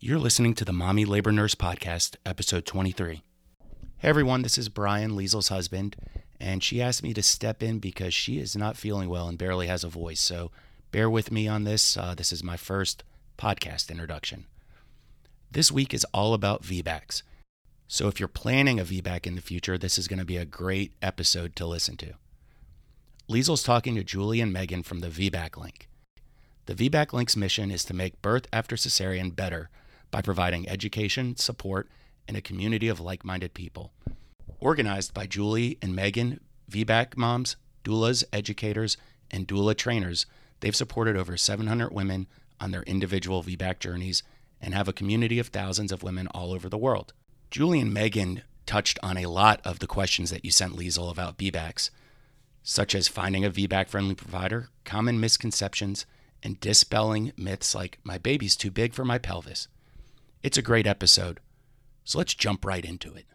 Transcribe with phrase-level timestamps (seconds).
[0.00, 3.24] You're listening to the Mommy Labor Nurse Podcast, episode 23.
[3.96, 5.96] Hey everyone, this is Brian, Liesel's husband,
[6.38, 9.66] and she asked me to step in because she is not feeling well and barely
[9.66, 10.20] has a voice.
[10.20, 10.52] So
[10.92, 11.96] bear with me on this.
[11.96, 13.02] Uh, this is my first
[13.36, 14.46] podcast introduction.
[15.50, 17.22] This week is all about VBACs.
[17.88, 20.44] So if you're planning a VBAC in the future, this is going to be a
[20.44, 22.12] great episode to listen to.
[23.26, 25.88] Liesel's talking to Julie and Megan from the VBAC Link.
[26.66, 29.70] The VBAC Link's mission is to make birth after cesarean better
[30.10, 31.88] by providing education, support,
[32.26, 33.92] and a community of like minded people.
[34.60, 38.96] Organized by Julie and Megan, VBAC moms, doulas, educators,
[39.30, 40.26] and doula trainers,
[40.60, 42.26] they've supported over 700 women
[42.60, 44.22] on their individual VBAC journeys
[44.60, 47.12] and have a community of thousands of women all over the world.
[47.50, 51.38] Julie and Megan touched on a lot of the questions that you sent Liesel about
[51.38, 51.90] VBACs,
[52.62, 56.04] such as finding a VBAC friendly provider, common misconceptions,
[56.42, 59.68] and dispelling myths like my baby's too big for my pelvis.
[60.42, 61.40] It's a great episode,
[62.04, 63.26] so let's jump right into it.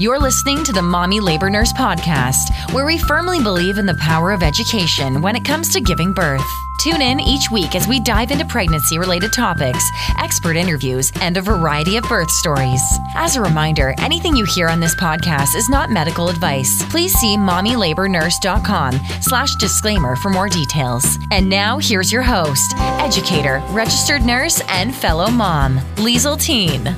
[0.00, 4.30] You're listening to the Mommy Labor Nurse Podcast, where we firmly believe in the power
[4.30, 6.46] of education when it comes to giving birth.
[6.78, 9.84] Tune in each week as we dive into pregnancy related topics,
[10.18, 12.80] expert interviews, and a variety of birth stories.
[13.16, 16.80] As a reminder, anything you hear on this podcast is not medical advice.
[16.90, 21.18] Please see mommylabornurse.com slash disclaimer for more details.
[21.32, 26.94] And now here's your host, educator, registered nurse, and fellow mom, Liesel Teen.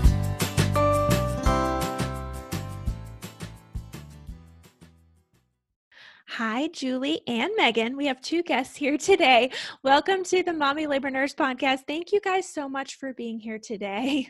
[6.43, 7.99] Hi, Julie and Megan.
[7.99, 9.51] We have two guests here today.
[9.85, 11.81] Welcome to the Mommy Labor Nurse podcast.
[11.87, 14.27] Thank you guys so much for being here today.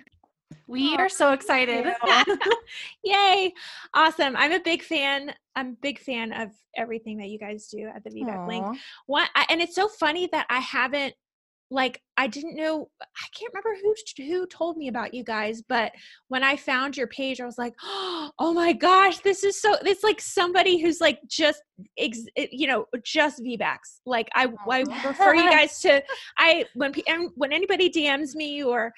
[0.66, 1.86] We are so excited.
[3.04, 3.54] Yay.
[3.94, 4.34] Awesome.
[4.36, 5.32] I'm a big fan.
[5.54, 8.78] I'm a big fan of everything that you guys do at the VBAC link.
[9.06, 11.14] What and it's so funny that I haven't
[11.70, 15.92] like I didn't know I can't remember who who told me about you guys, but
[16.28, 19.76] when I found your page, I was like, oh my gosh, this is so.
[19.82, 21.62] It's like somebody who's like just
[21.98, 24.00] ex, eh, you know just VBACs.
[24.04, 26.02] Like I I refer you guys to
[26.38, 26.92] I when
[27.36, 28.92] when anybody DMs me or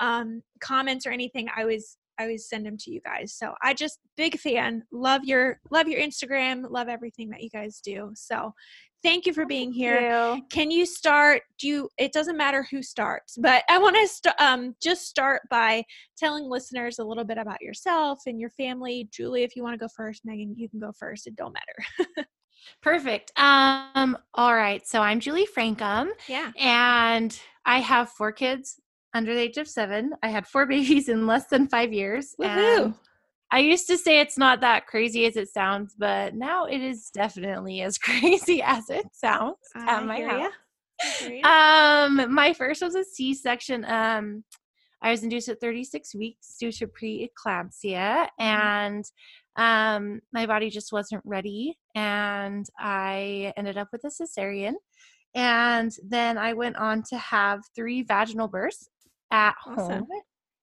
[0.00, 3.32] um, comments or anything, I always I always send them to you guys.
[3.34, 4.82] So I just big fan.
[4.92, 6.68] Love your love your Instagram.
[6.68, 8.10] Love everything that you guys do.
[8.14, 8.52] So
[9.02, 10.00] thank you for being here.
[10.34, 10.42] You.
[10.50, 11.42] Can you start?
[11.58, 15.42] Do you, it doesn't matter who starts, but I want to st- um, just start
[15.50, 15.84] by
[16.16, 19.08] telling listeners a little bit about yourself and your family.
[19.12, 21.26] Julie, if you want to go first, Megan, you can go first.
[21.26, 22.26] It don't matter.
[22.82, 23.32] Perfect.
[23.36, 24.86] Um, all right.
[24.86, 26.10] So I'm Julie Francom.
[26.28, 26.52] Yeah.
[26.58, 28.80] And I have four kids
[29.14, 30.12] under the age of seven.
[30.22, 32.34] I had four babies in less than five years.
[32.40, 32.94] Woohoo.
[33.50, 37.10] I used to say it's not that crazy as it sounds, but now it is
[37.10, 40.52] definitely as crazy as it sounds I at my house.
[41.44, 43.84] Um, my first was a C-section.
[43.84, 44.44] Um,
[45.00, 49.04] I was induced at 36 weeks due to preeclampsia, and
[49.56, 54.74] um, my body just wasn't ready, and I ended up with a cesarean.
[55.34, 58.88] And then I went on to have three vaginal births
[59.30, 59.98] at Awesome.
[60.00, 60.08] home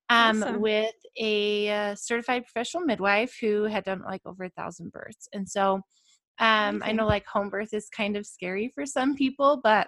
[0.09, 0.61] um, Awesome.
[0.61, 5.27] with a uh, certified professional midwife who had done like over a thousand births.
[5.33, 5.81] And so
[6.39, 9.88] um, I know like home birth is kind of scary for some people, but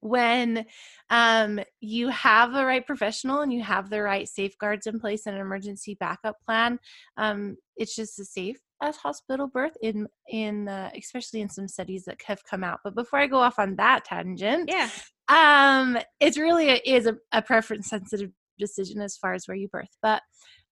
[0.00, 0.66] when
[1.10, 5.34] um, you have the right professional and you have the right safeguards in place and
[5.34, 6.78] an emergency backup plan,
[7.16, 12.04] um, it's just as safe as hospital birth in in uh, especially in some studies
[12.04, 12.80] that have come out.
[12.84, 14.90] But before I go off on that tangent, Yeah.
[15.28, 19.68] um it's really a, is a, a preference sensitive decision as far as where you
[19.68, 20.22] birth but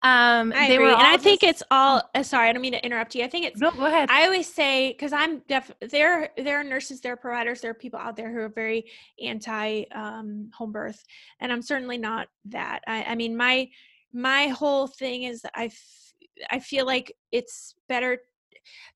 [0.02, 0.86] um I they agree.
[0.86, 3.24] were and I think it's all, uh, sorry, I don't mean to interrupt you.
[3.24, 6.64] I think it's no go ahead I always say because I'm def there there are
[6.64, 8.84] nurses, there are providers, there are people out there who are very
[9.22, 11.02] anti um, home birth,
[11.40, 12.80] and I'm certainly not that.
[12.86, 13.68] I, I mean my
[14.12, 16.12] my whole thing is that I f-
[16.50, 18.18] I feel like it's better.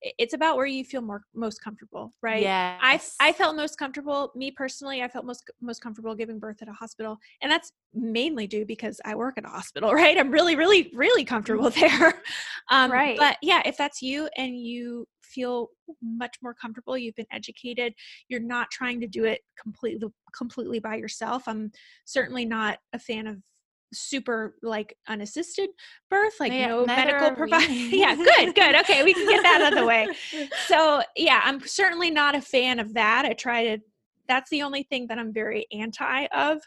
[0.03, 2.43] It's about where you feel more most comfortable, right?
[2.43, 4.33] yeah I I felt most comfortable.
[4.35, 8.47] Me personally, I felt most most comfortable giving birth at a hospital, and that's mainly
[8.47, 10.17] due because I work at a hospital, right?
[10.19, 12.23] I'm really, really, really comfortable there.
[12.71, 13.19] Um, Right.
[13.19, 15.69] But yeah, if that's you and you feel
[16.03, 17.93] much more comfortable, you've been educated,
[18.29, 21.45] you're not trying to do it completely completely by yourself.
[21.47, 21.71] I'm
[22.05, 23.39] certainly not a fan of
[23.93, 25.71] super like unassisted
[26.11, 29.73] birth like Yeah, no medical provider yeah good good okay we can get that out
[29.73, 30.09] of the way.
[30.67, 33.79] So yeah i'm certainly not a fan of that i try to
[34.29, 36.61] that's the only thing that i'm very anti of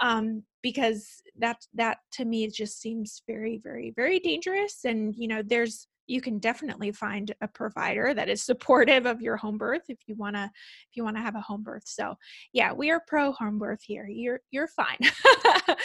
[0.00, 5.42] um, because that that to me just seems very very very dangerous and you know
[5.44, 9.98] there's you can definitely find a provider that is supportive of your home birth if
[10.06, 12.14] you want to if you want to have a home birth so
[12.52, 14.98] yeah we are pro home birth here you're you're fine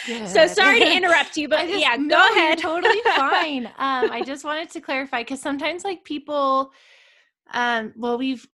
[0.26, 4.22] so sorry to interrupt you but just, yeah no, go ahead totally fine um i
[4.24, 6.70] just wanted to clarify because sometimes like people
[7.52, 8.46] um well we've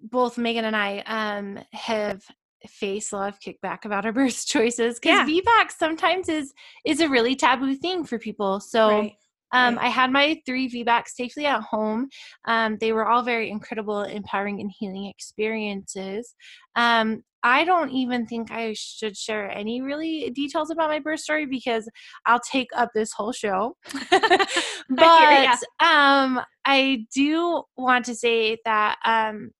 [0.00, 2.22] both megan and i um have
[2.68, 5.40] faced a lot of kickback about our birth choices because yeah.
[5.40, 6.52] VBAC sometimes is
[6.84, 8.60] is a really taboo thing for people.
[8.60, 9.12] So right.
[9.54, 12.08] Um, I had my three VBACs safely at home.
[12.46, 16.34] Um, they were all very incredible, empowering, and healing experiences.
[16.76, 21.44] Um, I don't even think I should share any really details about my birth story
[21.44, 21.88] because
[22.24, 23.76] I'll take up this whole show.
[24.10, 29.50] but um, I do want to say that um,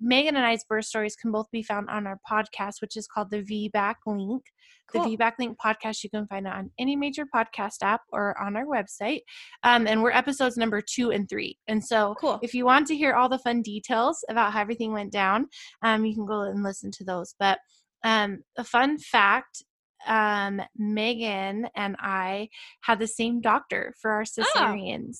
[0.00, 3.30] Megan and I's birth stories can both be found on our podcast, which is called
[3.30, 4.44] the VBAC Link.
[4.90, 5.04] Cool.
[5.04, 8.56] The VBAC Link podcast, you can find it on any major podcast app or on
[8.56, 9.20] our website.
[9.62, 11.58] Um, and we're episodes number two and three.
[11.66, 12.38] And so cool.
[12.42, 15.48] if you want to hear all the fun details about how everything went down,
[15.82, 17.34] um, you can go and listen to those.
[17.38, 17.58] But
[18.04, 19.62] um, a fun fact
[20.06, 22.48] um, Megan and I
[22.82, 25.16] had the same doctor for our oh, cesareans.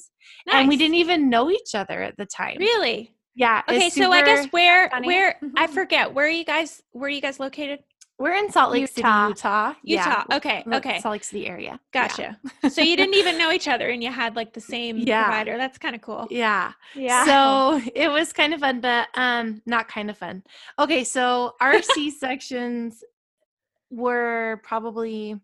[0.47, 0.55] Oh, nice.
[0.55, 2.57] And we didn't even know each other at the time.
[2.59, 3.13] Really?
[3.35, 3.63] Yeah.
[3.69, 5.07] Okay, so I guess where funny.
[5.07, 5.59] where mm-hmm.
[5.59, 7.81] I forget where are you guys where are you guys located?
[8.19, 9.29] We're in Salt Lake Utah.
[9.29, 9.69] City, Utah.
[9.69, 9.75] Utah.
[9.83, 10.25] Yeah.
[10.33, 10.65] Okay.
[10.73, 11.01] Okay.
[11.01, 11.79] Salt Lake City area.
[11.93, 12.39] Gotcha.
[12.63, 12.71] Yeah.
[12.71, 15.25] so you didn't even know each other and you had like the same yeah.
[15.25, 15.59] provider.
[15.59, 16.27] That's kind of cool.
[16.31, 16.73] Yeah.
[16.95, 17.25] Yeah.
[17.27, 20.43] So it was kind of fun, but um not kind of fun.
[20.79, 23.05] Okay, so our C sections
[23.91, 25.39] were probably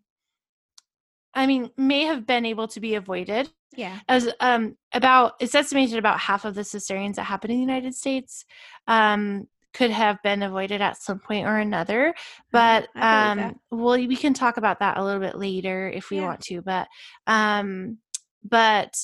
[1.35, 3.49] I mean, may have been able to be avoided.
[3.75, 3.99] Yeah.
[4.07, 7.93] As um about it's estimated about half of the cesareans that happen in the United
[7.93, 8.45] States
[8.87, 12.13] um could have been avoided at some point or another.
[12.13, 12.49] Mm-hmm.
[12.51, 16.25] But um, well, we can talk about that a little bit later if we yeah.
[16.25, 16.61] want to.
[16.61, 16.87] But
[17.27, 17.97] um,
[18.43, 18.95] but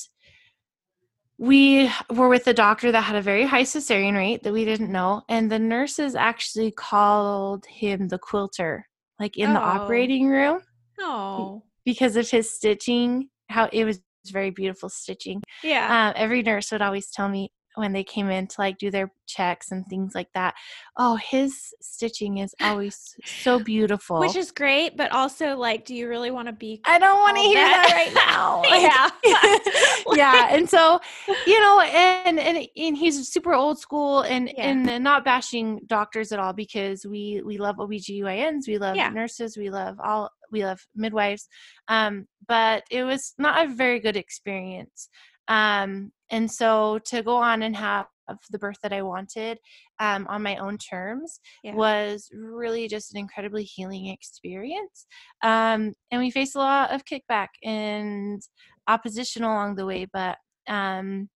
[1.38, 4.92] we were with a doctor that had a very high cesarean rate that we didn't
[4.92, 8.86] know, and the nurses actually called him the quilter,
[9.18, 9.54] like in oh.
[9.54, 10.60] the operating room.
[11.00, 15.42] Oh, because of his stitching, how it was very beautiful stitching.
[15.62, 16.08] Yeah.
[16.08, 19.12] Um, every nurse would always tell me, when they came in to like do their
[19.26, 20.54] checks and things like that.
[20.96, 24.18] Oh, his stitching is always so beautiful.
[24.20, 27.36] Which is great, but also like do you really want to be I don't want
[27.36, 28.62] to hear that, that right now.
[28.70, 29.10] Like, yeah.
[30.14, 30.54] yeah.
[30.54, 31.00] And so,
[31.46, 34.70] you know, and, and and he's super old school and yeah.
[34.70, 39.10] and not bashing doctors at all because we we love OBGYNs, we love yeah.
[39.10, 41.48] nurses, we love all we love midwives.
[41.88, 45.08] Um, but it was not a very good experience.
[45.50, 48.06] Um, and so to go on and have
[48.50, 49.58] the birth that I wanted
[49.98, 51.74] um, on my own terms yeah.
[51.74, 55.06] was really just an incredibly healing experience.
[55.42, 58.40] Um, and we faced a lot of kickback and
[58.86, 60.38] opposition along the way, but
[60.68, 61.28] um,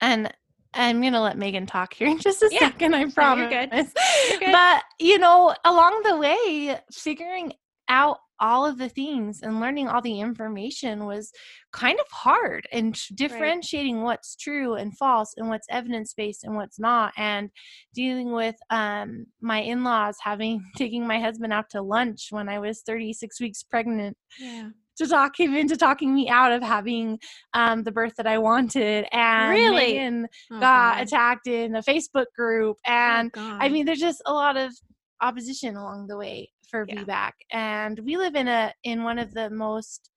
[0.00, 0.32] and
[0.72, 2.60] I'm gonna let Megan talk here in just a yeah.
[2.60, 2.94] second.
[2.94, 3.50] I promise.
[3.50, 3.92] you're good.
[4.30, 4.52] You're good.
[4.52, 7.52] But you know, along the way, figuring
[7.88, 11.30] out all of the things and learning all the information was
[11.72, 14.04] kind of hard and differentiating right.
[14.04, 17.50] what's true and false and what's evidence based and what's not and
[17.94, 22.82] dealing with um, my in-laws having taking my husband out to lunch when i was
[22.86, 24.70] 36 weeks pregnant yeah
[25.00, 27.18] to talk him into talking me out of having
[27.54, 29.06] um, the birth that I wanted.
[29.12, 31.02] And really Megan oh, got God.
[31.02, 32.76] attacked in a Facebook group.
[32.86, 34.72] Oh, and oh, I mean, there's just a lot of
[35.22, 37.04] opposition along the way for yeah.
[37.04, 37.32] VBAC.
[37.52, 40.10] And we live in a in one of the most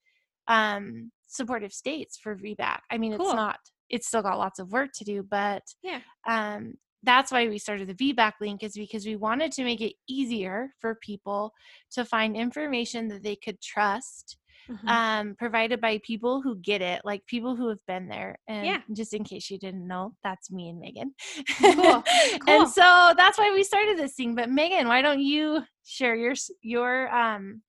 [0.48, 2.80] um supportive states for VBAC.
[2.92, 3.28] I mean, cool.
[3.28, 6.00] it's not it's still got lots of work to do, but yeah.
[6.28, 9.94] Um that's why we started the VBAC link is because we wanted to make it
[10.08, 11.52] easier for people
[11.92, 14.38] to find information that they could trust
[14.70, 14.88] mm-hmm.
[14.88, 18.38] um, provided by people who get it, like people who have been there.
[18.48, 18.82] And yeah.
[18.94, 21.14] just in case you didn't know, that's me and Megan.
[21.58, 21.74] Cool.
[22.04, 22.04] cool.
[22.48, 24.36] and so that's why we started this thing.
[24.36, 27.62] But Megan, why don't you share your your um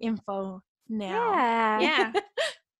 [0.00, 1.32] info now?
[1.32, 1.80] Yeah.
[1.80, 2.12] Yeah.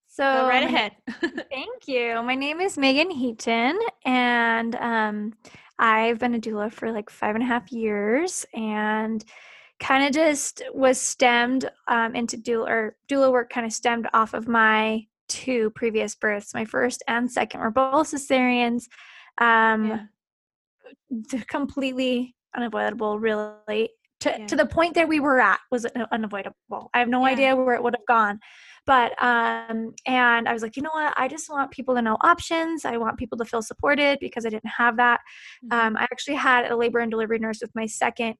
[0.09, 0.93] So Go right ahead.
[1.51, 2.23] thank you.
[2.23, 5.33] My name is Megan Heaton, and um,
[5.77, 9.23] I've been a doula for like five and a half years, and
[9.79, 14.33] kind of just was stemmed um, into doula or doula work kind of stemmed off
[14.33, 16.55] of my two previous births.
[16.55, 18.85] My first and second were both cesareans.
[19.37, 20.09] Um,
[21.21, 21.43] yeah.
[21.47, 23.89] completely unavoidable, really.
[24.21, 24.47] To, yeah.
[24.47, 26.89] to the point that we were at was unavoidable.
[26.93, 27.31] I have no yeah.
[27.33, 28.39] idea where it would have gone.
[28.87, 31.13] But um and I was like, you know what?
[31.17, 32.83] I just want people to know options.
[32.83, 35.19] I want people to feel supported because I didn't have that.
[35.65, 35.79] Mm-hmm.
[35.79, 38.35] Um, I actually had a labor and delivery nurse with my second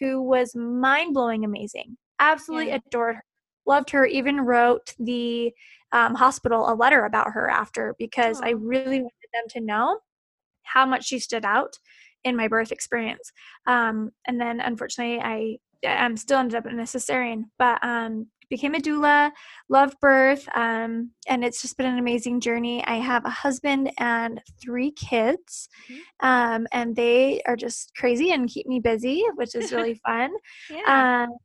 [0.00, 1.96] who was mind blowing amazing.
[2.18, 2.78] Absolutely yeah.
[2.86, 3.24] adored her.
[3.66, 4.04] loved her.
[4.04, 5.52] Even wrote the
[5.92, 9.98] um, hospital a letter about her after because I really wanted them to know
[10.62, 11.78] how much she stood out
[12.24, 13.32] in my birth experience.
[13.66, 18.74] Um, and then unfortunately, I I'm still ended up in a cesarean, but um, became
[18.74, 19.30] a doula,
[19.68, 22.84] loved birth, um, and it's just been an amazing journey.
[22.84, 26.26] I have a husband and three kids, mm-hmm.
[26.26, 30.30] um, and they are just crazy and keep me busy, which is really fun.
[30.70, 31.26] yeah.
[31.26, 31.36] Um,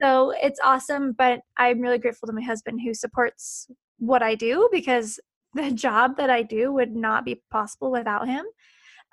[0.00, 4.68] so it's awesome, but I'm really grateful to my husband who supports what I do
[4.72, 5.20] because
[5.54, 8.44] the job that I do would not be possible without him.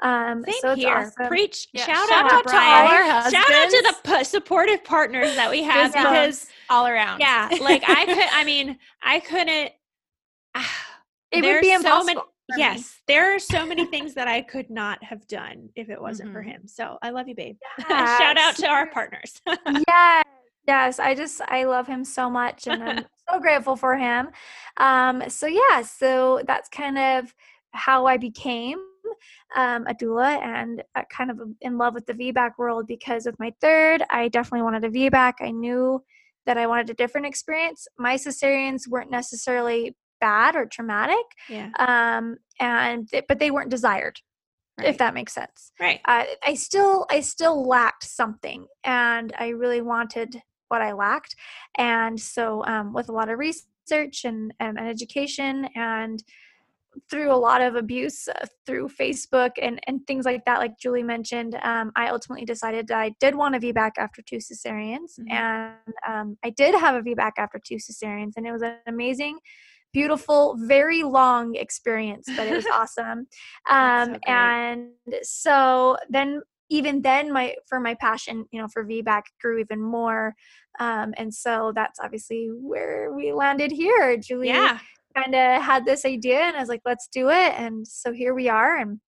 [0.01, 0.95] Um, Same so here.
[0.95, 1.27] Awesome.
[1.27, 1.67] Preach.
[1.73, 1.85] Yeah.
[1.85, 3.45] Shout, Shout, out, out to all our husbands.
[3.45, 7.19] Shout out to the p- supportive partners that we have because all around.
[7.19, 8.29] Yeah, like I could.
[8.31, 9.71] I mean, I couldn't.
[10.55, 10.63] Uh,
[11.31, 11.99] it would be impossible.
[11.99, 12.21] So many,
[12.57, 16.29] yes, there are so many things that I could not have done if it wasn't
[16.29, 16.37] mm-hmm.
[16.37, 16.67] for him.
[16.67, 17.57] So I love you, babe.
[17.77, 18.19] Yes.
[18.21, 19.41] Shout out to our partners.
[19.87, 20.25] yes.
[20.67, 24.29] Yes, I just I love him so much and I'm so grateful for him.
[24.77, 27.33] Um so yeah, so that's kind of
[27.71, 28.77] how I became
[29.55, 33.39] um, a doula and uh, kind of in love with the VBAC world because with
[33.39, 35.33] my third, I definitely wanted a VBAC.
[35.41, 36.03] I knew
[36.45, 37.87] that I wanted a different experience.
[37.97, 41.69] My cesareans weren't necessarily bad or traumatic, yeah.
[41.79, 44.19] um, and but they weren't desired.
[44.77, 44.87] Right.
[44.87, 45.99] If that makes sense, right?
[46.05, 51.35] Uh, I still, I still lacked something, and I really wanted what I lacked,
[51.77, 56.23] and so um, with a lot of research and, and education and
[57.09, 61.03] through a lot of abuse uh, through Facebook and, and things like that, like Julie
[61.03, 65.19] mentioned, um, I ultimately decided that I did want a VBAC after two cesareans.
[65.19, 65.31] Mm-hmm.
[65.31, 69.39] And um, I did have a VBAC after two cesareans, and it was an amazing,
[69.93, 73.27] beautiful, very long experience, but it was awesome.
[73.69, 74.89] Um, so and
[75.23, 80.35] so then even then my for my passion you know for vbac grew even more
[80.79, 84.77] um, and so that's obviously where we landed here julie yeah
[85.15, 87.53] kind of had this idea and I was like, let's do it.
[87.57, 88.77] And so here we are.
[88.77, 88.99] And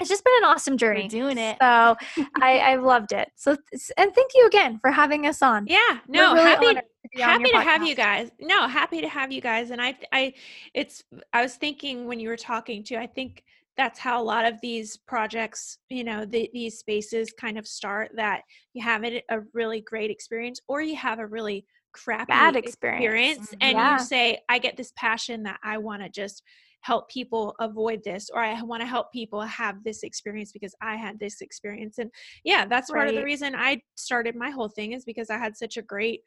[0.00, 1.02] it's just been an awesome journey.
[1.02, 1.58] We're doing it.
[1.60, 1.96] So
[2.40, 3.30] I, I've loved it.
[3.36, 3.56] So,
[3.96, 5.66] and thank you again for having us on.
[5.66, 5.98] Yeah.
[6.08, 8.30] No, really happy, to happy to have you guys.
[8.40, 9.70] No, happy to have you guys.
[9.70, 10.32] And I, I,
[10.72, 13.44] it's, I was thinking when you were talking to, I think
[13.76, 18.10] that's how a lot of these projects, you know, the, these spaces kind of start
[18.14, 19.22] that you have a
[19.54, 23.98] really great experience or you have a really crappy bad experience, experience and yeah.
[23.98, 26.42] you say i get this passion that i want to just
[26.82, 30.96] help people avoid this or i want to help people have this experience because i
[30.96, 32.10] had this experience and
[32.44, 33.00] yeah that's right.
[33.00, 35.82] part of the reason i started my whole thing is because i had such a
[35.82, 36.20] great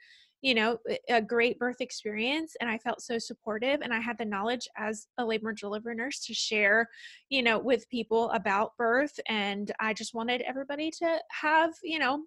[0.44, 0.78] you know
[1.10, 5.08] a great birth experience and i felt so supportive and i had the knowledge as
[5.18, 6.88] a labor and delivery nurse to share
[7.30, 12.24] you know with people about birth and i just wanted everybody to have you know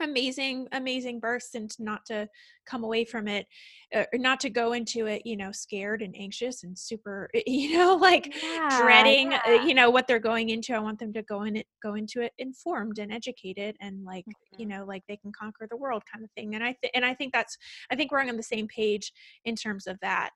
[0.00, 2.28] amazing amazing bursts and not to
[2.66, 3.46] come away from it
[3.94, 7.76] uh, or not to go into it you know scared and anxious and super you
[7.76, 9.64] know like yeah, dreading uh, yeah.
[9.64, 12.20] you know what they're going into i want them to go in it go into
[12.20, 14.60] it informed and educated and like mm-hmm.
[14.60, 17.04] you know like they can conquer the world kind of thing and i th- and
[17.04, 17.56] i think that's
[17.90, 19.12] i think we're on the same page
[19.44, 20.30] in terms of that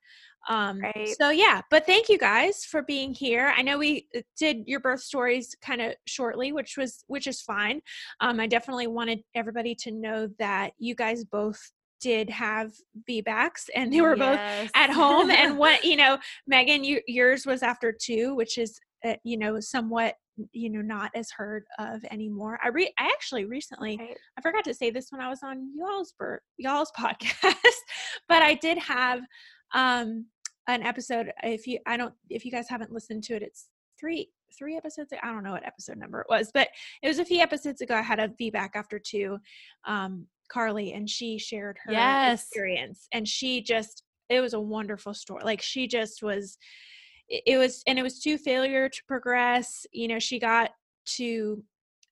[0.49, 1.15] um right.
[1.19, 4.79] so yeah but thank you guys for being here i know we uh, did your
[4.79, 7.81] birth stories kind of shortly which was which is fine
[8.21, 11.59] um i definitely wanted everybody to know that you guys both
[12.01, 12.71] did have
[13.07, 14.63] VBACs and they were yes.
[14.63, 16.17] both at home and what you know
[16.47, 20.15] Megan you, yours was after two which is uh, you know somewhat
[20.51, 24.17] you know not as heard of anymore i re i actually recently right.
[24.37, 26.13] i forgot to say this when i was on y'all's
[26.57, 27.53] y'all's podcast
[28.27, 29.21] but i did have
[29.73, 30.25] um
[30.67, 33.67] an episode if you i don't if you guys haven't listened to it it's
[33.99, 36.67] three three episodes i don't know what episode number it was but
[37.01, 39.37] it was a few episodes ago i had a VBAC after two
[39.85, 42.43] um Carly and she shared her yes.
[42.43, 45.43] experience and she just it was a wonderful story.
[45.43, 46.57] Like she just was
[47.29, 49.85] it was and it was too failure to progress.
[49.91, 50.71] You know, she got
[51.17, 51.63] to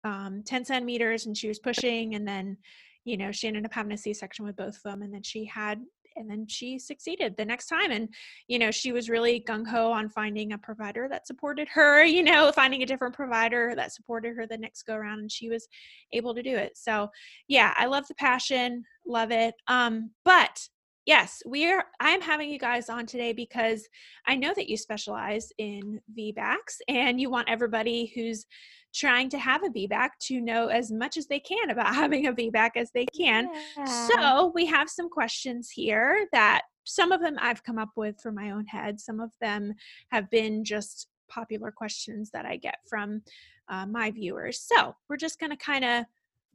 [0.03, 2.57] um 10 centimeters and she was pushing and then
[3.03, 5.43] you know she ended up having a c-section with both of them and then she
[5.43, 5.81] had
[6.19, 8.09] and then she succeeded the next time and
[8.47, 12.51] you know she was really gung-ho on finding a provider that supported her you know
[12.51, 15.67] finding a different provider that supported her the next go around and she was
[16.13, 16.77] able to do it.
[16.77, 17.09] So
[17.47, 20.67] yeah i love the passion love it um but
[21.09, 23.87] yes we're i'm having you guys on today because
[24.27, 28.45] i know that you specialize in vbacs and you want everybody who's
[28.93, 32.33] trying to have a VBAC to know as much as they can about having a
[32.33, 33.47] VBAC as they can.
[33.77, 34.07] Yeah.
[34.07, 38.35] So we have some questions here that some of them I've come up with from
[38.35, 38.99] my own head.
[38.99, 39.73] Some of them
[40.11, 43.21] have been just popular questions that I get from
[43.69, 44.59] uh, my viewers.
[44.59, 46.05] So we're just going to kind of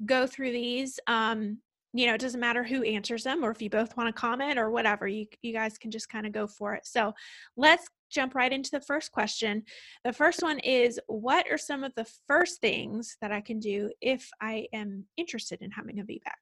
[0.04, 0.98] go through these.
[1.06, 1.58] Um,
[1.94, 4.58] you know, it doesn't matter who answers them or if you both want to comment
[4.58, 6.84] or whatever, you, you guys can just kind of go for it.
[6.84, 7.14] So
[7.56, 9.62] let's jump right into the first question.
[10.04, 13.90] The first one is What are some of the first things that I can do
[14.00, 16.34] if I am interested in having a VBAC?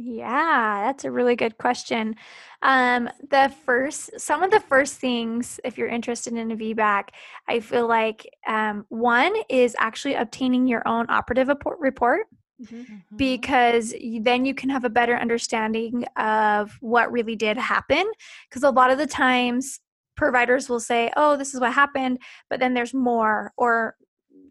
[0.00, 2.14] Yeah, that's a really good question.
[2.62, 7.08] Um, the first, some of the first things, if you're interested in a VBAC,
[7.48, 11.50] I feel like um, one is actually obtaining your own operative
[11.80, 12.28] report.
[12.62, 12.76] Mm-hmm.
[12.76, 13.16] mm-hmm.
[13.16, 18.04] Because then you can have a better understanding of what really did happen.
[18.48, 19.80] Because a lot of the times,
[20.16, 22.18] providers will say, "Oh, this is what happened,"
[22.50, 23.96] but then there's more, or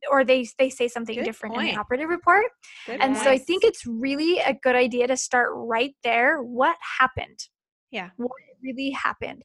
[0.09, 1.69] or they they say something good different point.
[1.69, 2.45] in the operative report.
[2.85, 6.41] Good and so I think it's really a good idea to start right there.
[6.41, 7.39] What happened?
[7.91, 8.09] Yeah.
[8.17, 9.43] What really happened?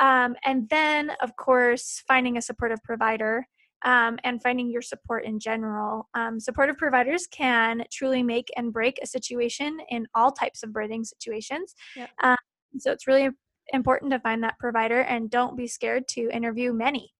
[0.00, 3.46] Um, and then, of course, finding a supportive provider
[3.84, 6.08] um, and finding your support in general.
[6.14, 11.04] Um, supportive providers can truly make and break a situation in all types of birthing
[11.04, 11.74] situations.
[11.96, 12.10] Yep.
[12.22, 12.36] Um,
[12.78, 13.30] so it's really
[13.72, 17.12] important to find that provider and don't be scared to interview many.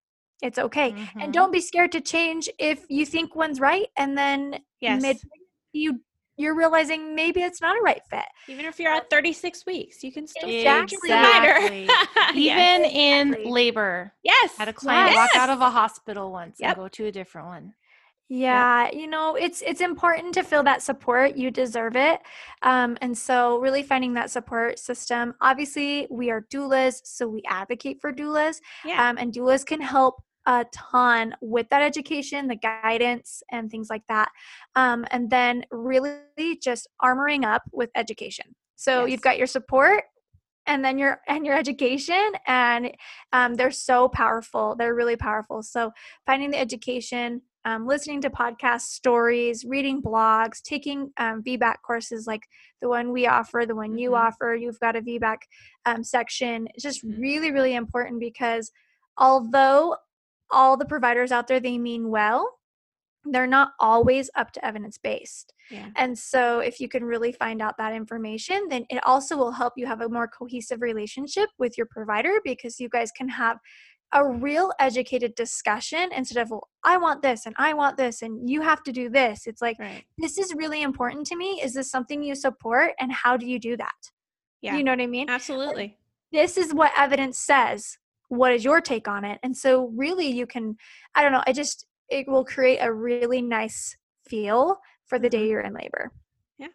[0.43, 0.93] It's okay.
[0.93, 1.21] Mm-hmm.
[1.21, 5.01] And don't be scared to change if you think one's right and then yes.
[5.01, 5.19] mid
[5.73, 6.01] you
[6.37, 8.25] you're realizing maybe it's not a right fit.
[8.49, 10.99] Even if you're at 36 weeks, you can still exactly.
[11.05, 11.89] exactly.
[12.35, 12.93] Even yes.
[12.95, 14.13] in labor.
[14.23, 14.57] Yes.
[14.57, 15.17] Had a client yes.
[15.17, 16.77] walk out of a hospital once yep.
[16.77, 17.75] and go to a different one.
[18.35, 21.37] Yeah, you know, it's it's important to feel that support.
[21.37, 22.19] You deserve it.
[22.63, 25.35] Um, and so really finding that support system.
[25.43, 28.61] Obviously, we are doulas, so we advocate for doulas.
[28.87, 29.07] Yeah.
[29.07, 34.03] Um, and doulas can help a ton with that education, the guidance, and things like
[34.09, 34.31] that.
[34.75, 38.47] Um, and then really just armoring up with education.
[38.77, 39.13] So yes.
[39.13, 40.05] you've got your support
[40.67, 42.93] and then your and your education and
[43.33, 45.91] um, they're so powerful they're really powerful so
[46.27, 52.43] finding the education um, listening to podcast stories reading blogs taking um, vbac courses like
[52.81, 53.99] the one we offer the one mm-hmm.
[53.99, 55.39] you offer you've got a vbac
[55.87, 57.21] um, section it's just mm-hmm.
[57.21, 58.71] really really important because
[59.19, 59.97] although
[60.53, 62.59] all the providers out there they mean well
[63.25, 65.53] they're not always up to evidence based.
[65.71, 65.89] Yeah.
[65.97, 69.75] And so if you can really find out that information, then it also will help
[69.77, 73.59] you have a more cohesive relationship with your provider because you guys can have
[74.15, 78.49] a real educated discussion instead of well, I want this and I want this and
[78.49, 79.47] you have to do this.
[79.47, 80.05] It's like right.
[80.19, 81.61] this is really important to me.
[81.63, 83.93] Is this something you support and how do you do that?
[84.61, 84.77] Yeah.
[84.77, 85.31] You know what I mean?
[85.31, 85.97] Absolutely.
[86.31, 87.99] This is what evidence says
[88.33, 89.39] what is your take on it?
[89.43, 90.77] And so really you can
[91.15, 95.39] i don't know i just it will create a really nice feel for the day
[95.39, 95.51] mm-hmm.
[95.51, 96.13] you're in labor.
[96.59, 96.69] Yeah.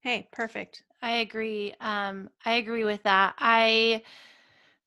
[0.00, 0.82] Hey perfect.
[1.00, 3.34] I agree um i agree with that.
[3.38, 4.02] I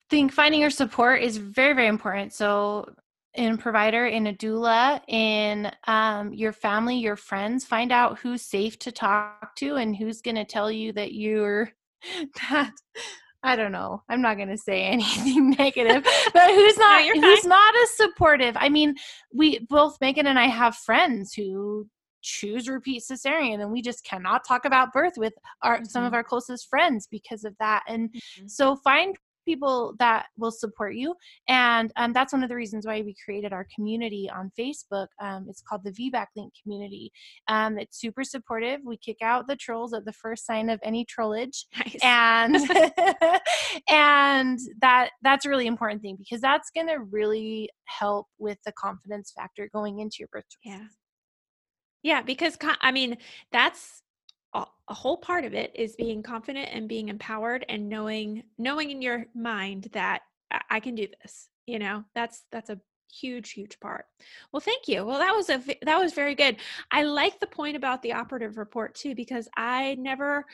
[0.09, 2.33] think finding your support is very very important.
[2.33, 2.93] So
[3.33, 8.77] in provider in a doula in um, your family your friends find out who's safe
[8.77, 11.71] to talk to and who's going to tell you that you're
[12.49, 12.73] that
[13.43, 14.01] I don't know.
[14.10, 16.03] I'm not going to say anything negative,
[16.34, 18.56] but who's not no, who's not as supportive?
[18.58, 18.95] I mean,
[19.34, 21.88] we both Megan and I have friends who
[22.21, 25.86] choose repeat cesarean and we just cannot talk about birth with our mm-hmm.
[25.86, 26.15] some of mm-hmm.
[26.15, 27.84] our closest friends because of that.
[27.88, 28.47] And mm-hmm.
[28.47, 31.15] so find people that will support you.
[31.47, 35.08] And um, that's one of the reasons why we created our community on Facebook.
[35.21, 37.12] Um, it's called the VBAC Link Community.
[37.47, 38.82] Um, it's super supportive.
[38.86, 41.65] We kick out the trolls at the first sign of any trollage.
[41.77, 41.97] Nice.
[42.03, 42.56] And
[43.89, 48.71] and that that's a really important thing because that's going to really help with the
[48.73, 50.82] confidence factor going into your birth choices.
[50.82, 50.88] Yeah.
[52.03, 53.17] Yeah, because I mean,
[53.53, 54.03] that's
[54.53, 59.01] a, whole part of it is being confident and being empowered and knowing knowing in
[59.01, 60.21] your mind that
[60.69, 61.49] I can do this.
[61.65, 62.79] You know, that's that's a
[63.11, 64.05] huge huge part
[64.51, 66.57] well thank you well that was a that was very good
[66.89, 70.47] i like the point about the operative report too because i never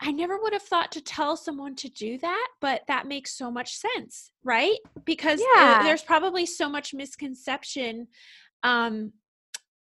[0.00, 3.50] I never would have thought to tell someone to do that, but that makes so
[3.50, 4.76] much sense, right?
[5.04, 5.80] Because yeah.
[5.82, 8.08] there's probably so much misconception
[8.62, 9.12] um,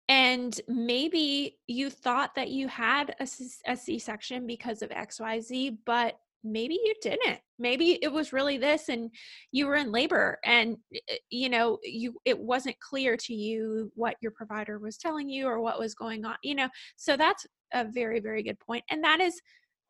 [0.10, 3.28] and maybe you thought that you had a,
[3.68, 7.40] a c-section because of xyz but maybe you didn't.
[7.60, 9.12] Maybe it was really this and
[9.52, 10.78] you were in labor and
[11.10, 15.46] eh, you know you it wasn't clear to you what your provider was telling you
[15.46, 19.04] or what was going on you know so that's a very very good point and
[19.04, 19.40] that is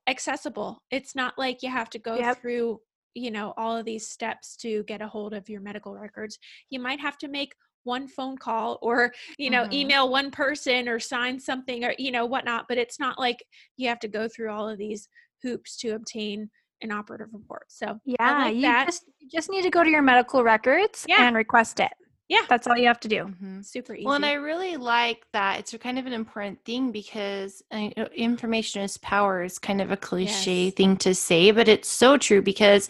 [0.08, 0.82] accessible.
[0.89, 2.41] It's not like you have to go yep.
[2.41, 2.80] through
[3.13, 6.38] you know all of these steps to get a hold of your medical records.
[6.69, 9.74] You might have to make one phone call or you know mm-hmm.
[9.74, 13.44] email one person or sign something or you know whatnot but it's not like
[13.78, 15.08] you have to go through all of these
[15.41, 16.50] hoops to obtain
[16.82, 20.02] an operative report so yeah like you, just, you just need to go to your
[20.02, 21.28] medical records yeah.
[21.28, 21.91] and request it
[22.32, 22.44] Yeah.
[22.48, 23.26] That's all you have to do.
[23.26, 23.62] Mm-hmm.
[23.62, 24.06] Super easy.
[24.06, 25.60] Well, and I really like that.
[25.60, 29.98] It's kind of an important thing because uh, information is power is kind of a
[29.98, 30.74] cliche yes.
[30.76, 32.88] thing to say, but it's so true because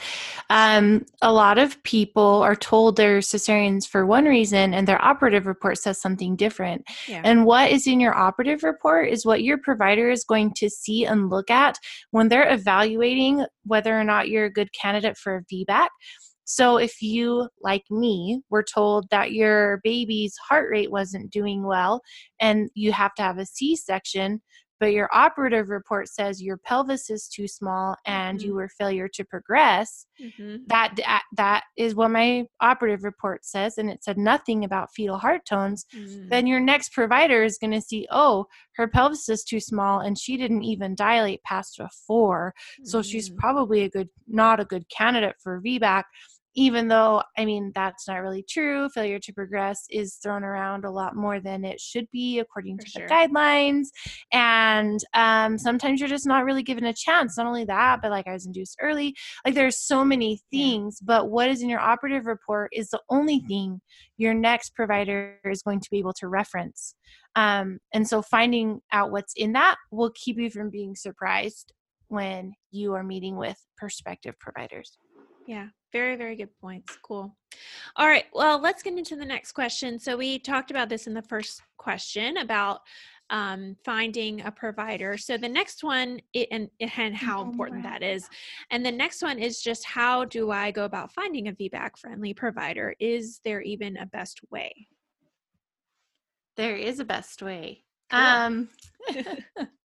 [0.52, 5.48] um, a lot of people are told they're cesareans for one reason and their operative
[5.48, 6.86] report says something different.
[7.08, 7.22] Yeah.
[7.24, 11.08] And what is in your operative report is what your provider is going to see
[11.08, 11.80] and look at
[12.12, 15.88] when they're evaluating whether or not you're a good candidate for a VBAC.
[16.54, 22.02] So, if you, like me, were told that your baby's heart rate wasn't doing well
[22.42, 24.42] and you have to have a C section,
[24.82, 28.48] but your operative report says your pelvis is too small and mm-hmm.
[28.48, 30.58] you were failure to progress mm-hmm.
[30.68, 30.96] that
[31.38, 35.86] that is what my operative report says and it said nothing about fetal heart tones
[35.96, 36.28] mm-hmm.
[36.30, 40.18] then your next provider is going to see oh her pelvis is too small and
[40.18, 43.40] she didn't even dilate past a 4 so she's mm-hmm.
[43.40, 46.04] probably a good not a good candidate for VBAC
[46.56, 50.92] even though i mean that's not really true failure to progress is thrown around a
[50.92, 53.08] lot more than it should be according For to sure.
[53.08, 53.86] the guidelines
[54.32, 58.28] and um, sometimes you're just not really given a chance not only that but like
[58.28, 61.06] i was induced early like there's so many things yeah.
[61.06, 63.82] but what is in your operative report is the only thing
[64.18, 66.96] your next provider is going to be able to reference
[67.36, 71.72] um, and so finding out what's in that will keep you from being surprised
[72.10, 74.98] when you are meeting with prospective providers
[75.48, 76.98] yeah, very, very good points.
[77.04, 77.36] Cool.
[77.96, 78.26] All right.
[78.34, 80.00] Well, let's get into the next question.
[80.00, 82.82] So, we talked about this in the first question about
[83.30, 85.18] um, finding a provider.
[85.18, 88.28] So, the next one, it, and, and how important that is.
[88.70, 92.34] And the next one is just how do I go about finding a VBAC friendly
[92.34, 92.96] provider?
[93.00, 94.88] Is there even a best way?
[96.58, 97.84] There is a best way.
[98.12, 98.20] Cool.
[98.20, 98.70] Um,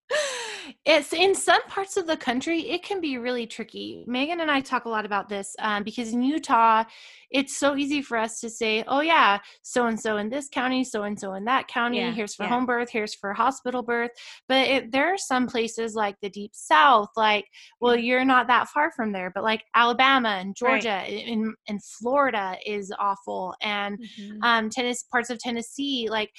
[0.84, 4.60] it's in some parts of the country it can be really tricky megan and i
[4.60, 6.84] talk a lot about this um, because in utah
[7.30, 10.84] it's so easy for us to say oh yeah so and so in this county
[10.84, 12.48] so and so in that county yeah, here's for yeah.
[12.48, 14.10] home birth here's for hospital birth
[14.48, 17.46] but it, there are some places like the deep south like
[17.80, 21.10] well you're not that far from there but like alabama and georgia right.
[21.10, 24.42] in, in florida is awful and mm-hmm.
[24.42, 26.30] um tennis parts of tennessee like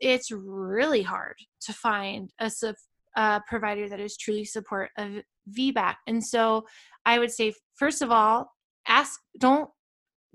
[0.00, 2.50] it's really hard to find a
[3.16, 5.22] a provider that is truly support of
[5.56, 5.94] VBAC.
[6.06, 6.66] And so
[7.04, 8.52] I would say, first of all,
[8.86, 9.68] ask, don't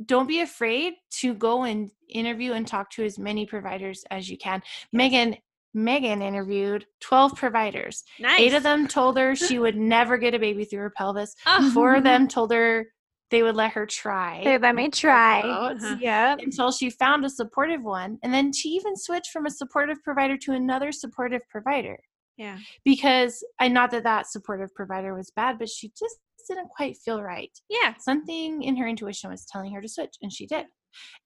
[0.05, 4.37] don't be afraid to go and interview and talk to as many providers as you
[4.37, 4.61] can.
[4.91, 5.37] Megan
[5.73, 8.03] Megan interviewed 12 providers.
[8.19, 8.39] Nice.
[8.39, 11.35] Eight of them told her she would never get a baby through her pelvis.
[11.45, 11.69] Oh.
[11.71, 12.87] Four of them told her
[13.29, 14.41] they would let her try.
[14.43, 15.41] They let me try.
[15.41, 15.97] Uh-huh.
[15.99, 16.35] Yeah.
[16.39, 18.17] Until she found a supportive one.
[18.23, 21.97] And then she even switched from a supportive provider to another supportive provider.
[22.37, 22.57] Yeah.
[22.83, 26.17] Because I not that that supportive provider was bad, but she just
[26.47, 27.51] didn't quite feel right.
[27.69, 27.93] Yeah.
[27.99, 30.65] Something in her intuition was telling her to switch and she did.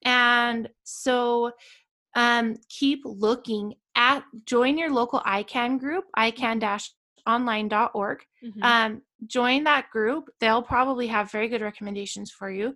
[0.06, 1.52] And so
[2.16, 8.20] um keep looking at join your local ICAN group, ican-online.org.
[8.44, 8.64] Mm-hmm.
[8.64, 10.30] Um join that group.
[10.40, 12.76] They'll probably have very good recommendations for you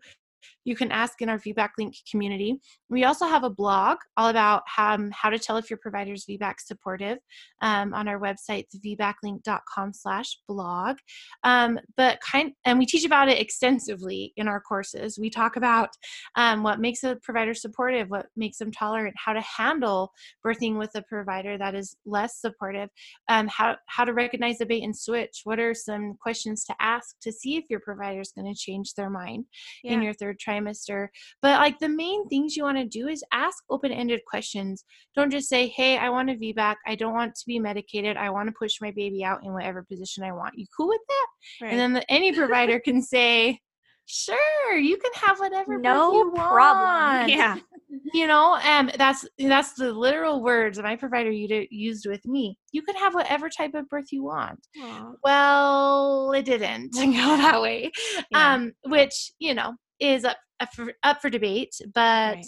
[0.65, 2.59] you can ask in our VBAC link community.
[2.89, 6.25] We also have a blog all about how, um, how to tell if your provider's
[6.25, 7.17] VBAC supportive
[7.61, 10.97] um, on our website, thevbaclink.com slash blog.
[11.43, 15.17] Um, but kind, and we teach about it extensively in our courses.
[15.19, 15.89] We talk about
[16.35, 20.11] um, what makes a provider supportive, what makes them tolerant, how to handle
[20.45, 22.89] birthing with a provider that is less supportive,
[23.29, 27.15] um, how, how to recognize a bait and switch, what are some questions to ask
[27.21, 29.45] to see if your provider is going to change their mind
[29.83, 29.93] yeah.
[29.93, 31.07] in your third trimester.
[31.41, 34.83] But like the main things you want to do is ask open ended questions.
[35.15, 36.75] Don't just say, hey, I want a VBAC.
[36.85, 38.17] I don't want to be medicated.
[38.17, 40.57] I want to push my baby out in whatever position I want.
[40.57, 41.27] You cool with that?
[41.61, 41.71] Right.
[41.71, 43.59] And then the, any provider can say,
[44.05, 47.55] sure you can have whatever no problem yeah
[48.13, 52.95] you know um that's that's the literal words my provider used with me you can
[52.95, 55.13] have whatever type of birth you want Aww.
[55.23, 57.91] well it didn't go that way
[58.31, 58.53] yeah.
[58.53, 62.45] um which you know is up, up for up for debate, but right.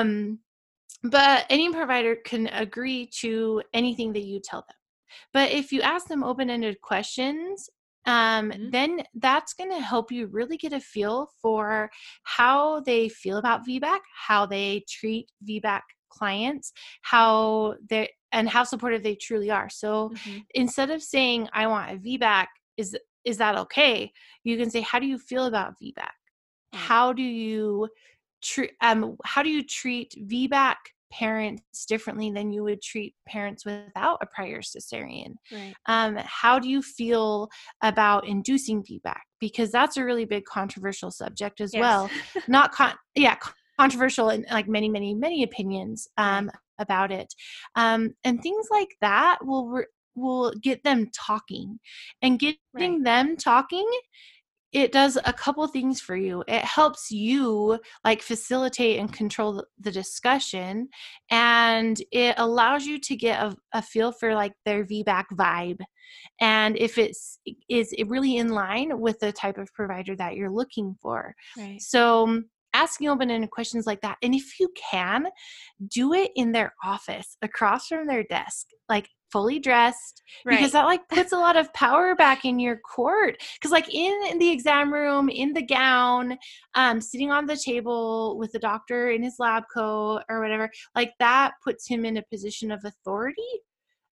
[0.00, 0.38] um
[1.04, 4.76] but any provider can agree to anything that you tell them.
[5.32, 7.70] But if you ask them open-ended questions,
[8.06, 8.70] um, mm-hmm.
[8.70, 11.90] then that's going to help you really get a feel for
[12.24, 19.02] how they feel about VBAC, how they treat VBAC clients, how they and how supportive
[19.02, 19.68] they truly are.
[19.70, 20.38] So mm-hmm.
[20.54, 22.46] instead of saying I want a VBAC,
[22.78, 24.12] is is that okay?
[24.44, 26.10] You can say, how do you feel about VBAC?
[26.72, 27.88] How do you
[28.40, 30.76] treat um how do you treat VBAC
[31.10, 35.34] parents differently than you would treat parents without a prior cesarean?
[35.50, 35.74] Right.
[35.86, 37.48] Um, how do you feel
[37.82, 39.18] about inducing VBAC?
[39.40, 41.80] Because that's a really big controversial subject as yes.
[41.80, 42.10] well.
[42.48, 43.36] Not con- yeah,
[43.78, 47.32] controversial and like many many many opinions um, about it
[47.74, 49.86] um, and things like that will re-
[50.18, 51.78] will get them talking
[52.22, 53.04] and getting right.
[53.04, 53.88] them talking
[54.72, 56.44] it does a couple things for you.
[56.46, 60.88] It helps you like facilitate and control the discussion
[61.30, 65.80] and it allows you to get a, a feel for like their VBAC vibe
[66.40, 70.50] and if it's is it really in line with the type of provider that you're
[70.50, 71.34] looking for.
[71.56, 71.80] Right.
[71.80, 75.28] So um, asking open-ended questions like that and if you can
[75.88, 80.56] do it in their office across from their desk like fully dressed right.
[80.56, 84.20] because that like puts a lot of power back in your court because like in,
[84.30, 86.36] in, the exam room in the gown
[86.74, 91.12] um sitting on the table with the doctor in his lab coat or whatever like
[91.18, 93.42] that puts him in a position of authority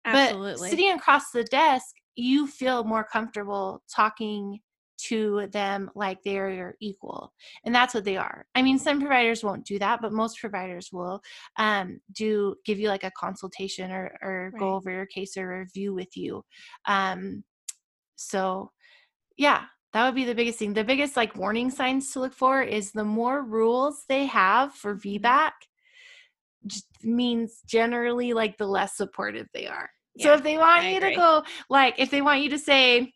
[0.05, 0.53] Absolutely.
[0.53, 4.59] but sitting across the desk you feel more comfortable talking
[5.03, 7.33] to them like they're your equal
[7.65, 10.91] and that's what they are i mean some providers won't do that but most providers
[10.93, 11.21] will
[11.57, 14.61] um, do give you like a consultation or, or right.
[14.61, 16.45] go over your case or review with you
[16.87, 17.43] um,
[18.17, 18.71] so
[19.37, 22.63] yeah that would be the biggest thing the biggest like warning signs to look for
[22.63, 25.25] is the more rules they have for mm-hmm.
[25.25, 25.53] vbac
[27.03, 30.97] means generally like the less supportive they are yeah, so if they want I you
[30.99, 31.11] agree.
[31.11, 33.13] to go like if they want you to say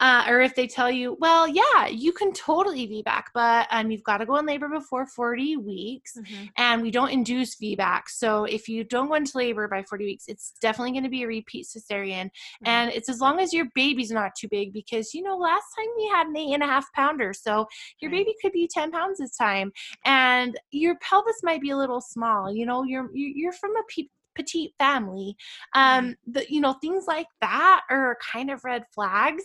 [0.00, 4.02] uh, or if they tell you, well, yeah, you can totally VBAC, but um, you've
[4.02, 6.44] got to go in labor before 40 weeks, mm-hmm.
[6.56, 8.02] and we don't induce VBAC.
[8.08, 11.22] So if you don't go into labor by 40 weeks, it's definitely going to be
[11.22, 12.66] a repeat cesarean, mm-hmm.
[12.66, 15.88] and it's as long as your baby's not too big, because you know last time
[15.96, 17.66] we had an eight and a half pounder, so
[18.00, 19.70] your baby could be 10 pounds this time,
[20.06, 22.52] and your pelvis might be a little small.
[22.52, 25.36] You know, you're you're from a pe- petite family
[25.74, 29.42] um the, you know things like that are kind of red flags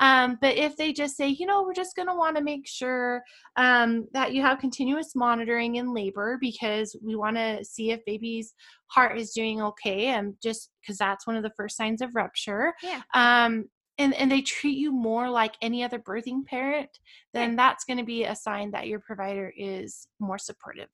[0.00, 2.66] um, but if they just say, you know, we're just going to want to make
[2.66, 3.22] sure
[3.56, 8.54] um, that you have continuous monitoring in labor because we want to see if baby's
[8.88, 12.74] heart is doing okay, and just because that's one of the first signs of rupture.
[12.82, 13.02] Yeah.
[13.14, 13.66] Um,
[13.98, 16.88] and, and they treat you more like any other birthing parent,
[17.34, 20.88] then that's going to be a sign that your provider is more supportive.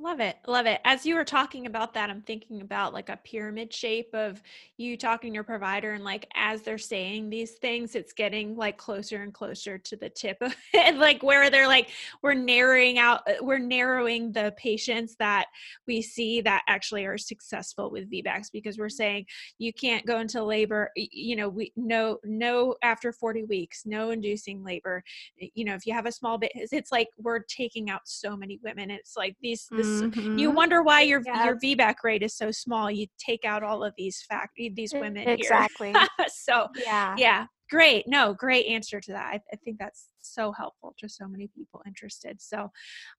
[0.00, 0.36] Love it.
[0.48, 0.80] Love it.
[0.84, 4.42] As you were talking about that, I'm thinking about like a pyramid shape of
[4.76, 8.76] you talking to your provider and like as they're saying these things, it's getting like
[8.76, 11.90] closer and closer to the tip of it, like where they're like,
[12.22, 15.46] we're narrowing out, uh, we're narrowing the patients that
[15.86, 19.24] we see that actually are successful with VBACs because we're saying
[19.58, 24.64] you can't go into labor, you know, we no, no after 40 weeks, no inducing
[24.64, 25.04] labor.
[25.38, 28.58] You know, if you have a small bit, it's like we're taking out so many
[28.64, 28.90] women.
[28.90, 30.38] It's like these, this mm-hmm.
[30.38, 31.44] you wonder why your yes.
[31.44, 32.90] your VBAC rate is so small.
[32.90, 35.94] You take out all of these fact these women exactly.
[36.28, 38.06] so yeah, yeah, great.
[38.06, 39.26] No, great answer to that.
[39.34, 42.40] I, I think that's so helpful to so many people interested.
[42.40, 42.70] So,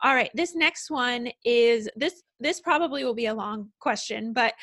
[0.04, 2.24] all right, this next one is this.
[2.40, 4.54] This probably will be a long question, but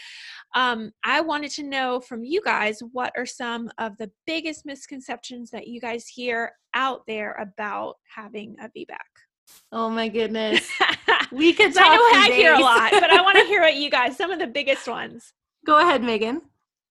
[0.54, 5.50] um, I wanted to know from you guys what are some of the biggest misconceptions
[5.50, 8.96] that you guys hear out there about having a VBAC.
[9.70, 10.68] Oh my goodness.
[11.32, 11.86] we could talk.
[11.86, 14.30] I know I hear a lot, but I want to hear what you guys, some
[14.30, 15.32] of the biggest ones.
[15.64, 16.42] Go ahead, Megan.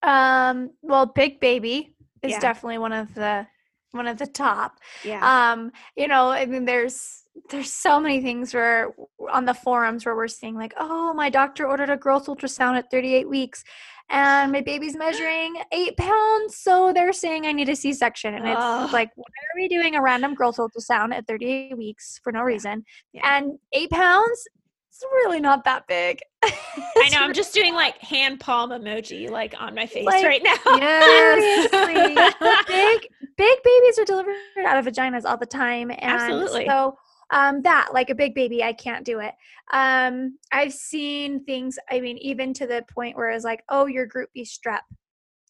[0.03, 2.39] Um, well, Big Baby is yeah.
[2.39, 3.47] definitely one of the
[3.91, 4.79] one of the top.
[5.03, 5.51] Yeah.
[5.51, 8.93] Um, you know, I mean there's there's so many things where
[9.31, 12.91] on the forums where we're seeing like, oh, my doctor ordered a growth ultrasound at
[12.91, 13.63] 38 weeks
[14.11, 16.57] and my baby's measuring eight pounds.
[16.57, 18.35] So they're saying I need a C section.
[18.35, 22.31] And it's like, why are we doing a random growth ultrasound at 38 weeks for
[22.31, 22.83] no reason?
[23.13, 23.37] Yeah.
[23.37, 24.47] And eight pounds,
[24.89, 26.19] it's really not that big.
[26.43, 27.17] I know.
[27.19, 30.57] I'm just doing like hand palm emoji like on my face like, right now.
[30.65, 31.69] Yes.
[32.67, 35.89] big big babies are delivered out of vaginas all the time.
[35.89, 36.65] And Absolutely.
[36.65, 36.97] so
[37.31, 39.33] um, that like a big baby i can't do it
[39.73, 44.05] um, i've seen things i mean even to the point where it's like oh your
[44.05, 44.81] group b strep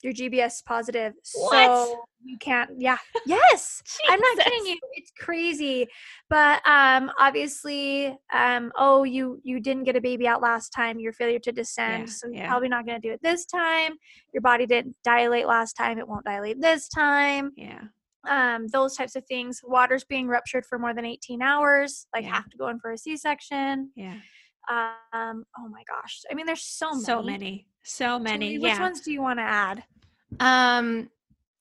[0.03, 1.65] you're gbs positive what?
[1.65, 5.87] so you can't yeah yes i'm not kidding you it's crazy
[6.29, 11.13] but um obviously um oh you you didn't get a baby out last time your
[11.13, 12.47] failure to descend yeah, so you're yeah.
[12.47, 13.93] probably not going to do it this time
[14.33, 17.81] your body didn't dilate last time it won't dilate this time yeah
[18.29, 19.61] um, those types of things.
[19.63, 22.35] Water's being ruptured for more than 18 hours, like yeah.
[22.35, 23.91] have to go in for a C-section.
[23.95, 24.15] Yeah.
[24.69, 26.21] Um, oh my gosh.
[26.29, 27.03] I mean, there's so many.
[27.03, 27.67] So many.
[27.83, 28.59] So many.
[28.59, 28.79] Which yeah.
[28.79, 29.83] ones do you want to add?
[30.39, 31.09] Um,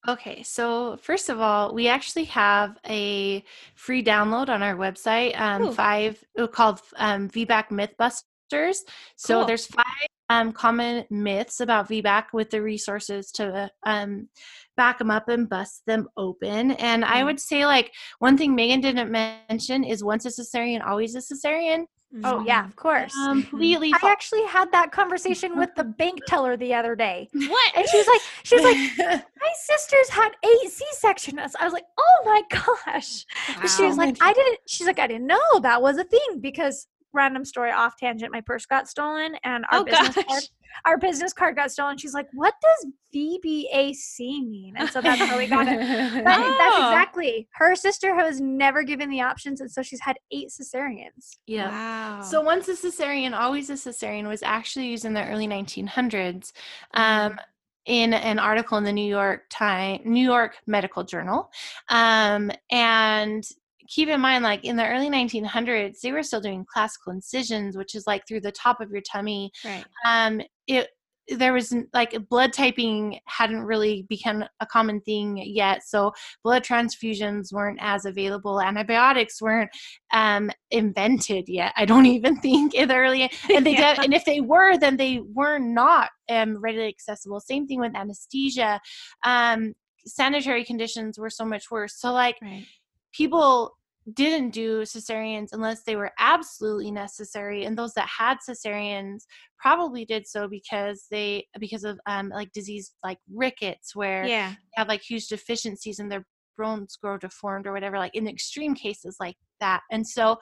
[0.07, 0.43] okay.
[0.43, 3.43] So first of all, we actually have a
[3.75, 5.39] free download on our website.
[5.41, 5.73] Um, Ooh.
[5.73, 8.79] five called um, VBAC Mythbusters.
[9.17, 9.47] So cool.
[9.47, 9.85] there's five
[10.31, 14.29] um, common myths about VBAC with the resources to um,
[14.77, 16.71] back them up and bust them open.
[16.71, 17.13] And mm-hmm.
[17.13, 21.19] I would say, like, one thing Megan didn't mention is once a cesarean, always a
[21.19, 21.87] cesarean.
[22.25, 23.15] Oh yeah, of course.
[23.25, 23.93] Completely.
[23.93, 27.29] I actually had that conversation with the bank teller the other day.
[27.33, 27.77] What?
[27.77, 28.77] And she was like, she was like,
[29.41, 31.55] my sister's had eight C sections.
[31.59, 33.25] I was like, oh my gosh.
[33.49, 33.67] Wow.
[33.67, 34.59] She was like, I didn't.
[34.67, 38.33] She's like, I didn't know that was a thing because random story off tangent.
[38.33, 40.25] My purse got stolen, and our oh, business gosh.
[40.27, 40.43] card,
[40.85, 41.97] our business card got stolen.
[41.97, 45.81] She's like, "What does VBAC mean?" And so that's how we got it.
[46.25, 46.57] But oh.
[46.59, 51.39] that's exactly her sister was never given the options, and so she's had eight cesareans.
[51.47, 51.71] Yeah.
[51.71, 52.23] Wow.
[52.23, 56.53] So once a cesarean, always a cesarean was actually used in the early 1900s.
[56.95, 57.39] Um,
[57.87, 61.51] in an article in the New York Time, New York Medical Journal,
[61.89, 63.45] um, and
[63.91, 67.95] keep in mind like in the early 1900s they were still doing classical incisions which
[67.95, 69.51] is like through the top of your tummy.
[69.65, 69.85] Right.
[70.07, 70.89] Um it
[71.37, 77.53] there was like blood typing hadn't really become a common thing yet so blood transfusions
[77.53, 78.61] weren't as available.
[78.61, 79.71] Antibiotics weren't
[80.13, 83.23] um, invented yet i don't even think in the early
[83.55, 83.95] and they yeah.
[83.95, 87.41] did, and if they were then they were not um, readily accessible.
[87.41, 88.81] Same thing with anesthesia.
[89.25, 89.75] Um,
[90.07, 91.95] sanitary conditions were so much worse.
[91.99, 92.65] So like right.
[93.13, 93.77] people
[94.15, 99.25] didn't do cesareans unless they were absolutely necessary and those that had cesareans
[99.59, 104.89] probably did so because they because of um like disease like rickets where yeah have
[104.89, 106.25] like huge deficiencies and their
[106.57, 110.39] bones grow deformed or whatever like in extreme cases like that and so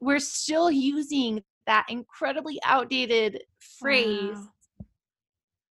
[0.00, 3.40] we're still using that incredibly outdated
[3.78, 4.48] phrase wow.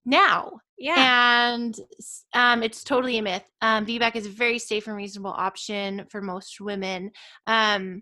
[0.06, 1.54] now yeah.
[1.54, 1.78] And
[2.34, 3.44] um, it's totally a myth.
[3.62, 7.12] Um, VBAC is a very safe and reasonable option for most women.
[7.48, 8.02] Um,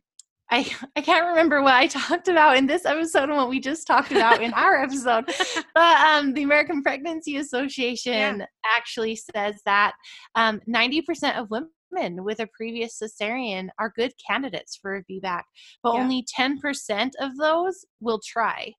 [0.52, 3.88] I, I can't remember what I talked about in this episode and what we just
[3.88, 5.26] talked about in our episode,
[5.76, 8.46] but um, the American Pregnancy Association yeah.
[8.78, 9.94] actually says that
[10.36, 15.42] um, 90% of women with a previous cesarean are good candidates for a VBAC,
[15.84, 16.02] but yeah.
[16.02, 18.72] only 10% of those will try.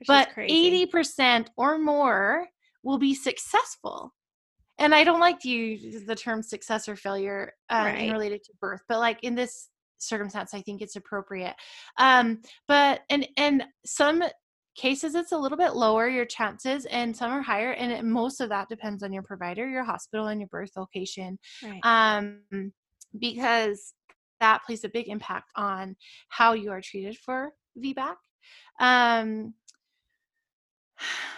[0.00, 2.46] Which but 80% or more
[2.82, 4.12] will be successful
[4.78, 8.12] and i don't like to use the term success or failure um, right.
[8.12, 11.54] related to birth but like in this circumstance i think it's appropriate
[11.98, 14.22] um but and and some
[14.76, 18.40] cases it's a little bit lower your chances and some are higher and it, most
[18.40, 21.80] of that depends on your provider your hospital and your birth location right.
[21.84, 22.38] um
[23.18, 23.92] because
[24.38, 25.94] that plays a big impact on
[26.28, 28.14] how you are treated for vbac
[28.80, 29.52] um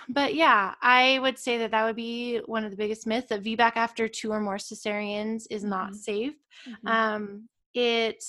[0.09, 3.43] but yeah, I would say that that would be one of the biggest myths that
[3.43, 5.97] VBAC after two or more cesareans is not mm-hmm.
[5.97, 6.35] safe.
[6.69, 6.89] Mm-hmm.
[6.89, 8.23] Um, it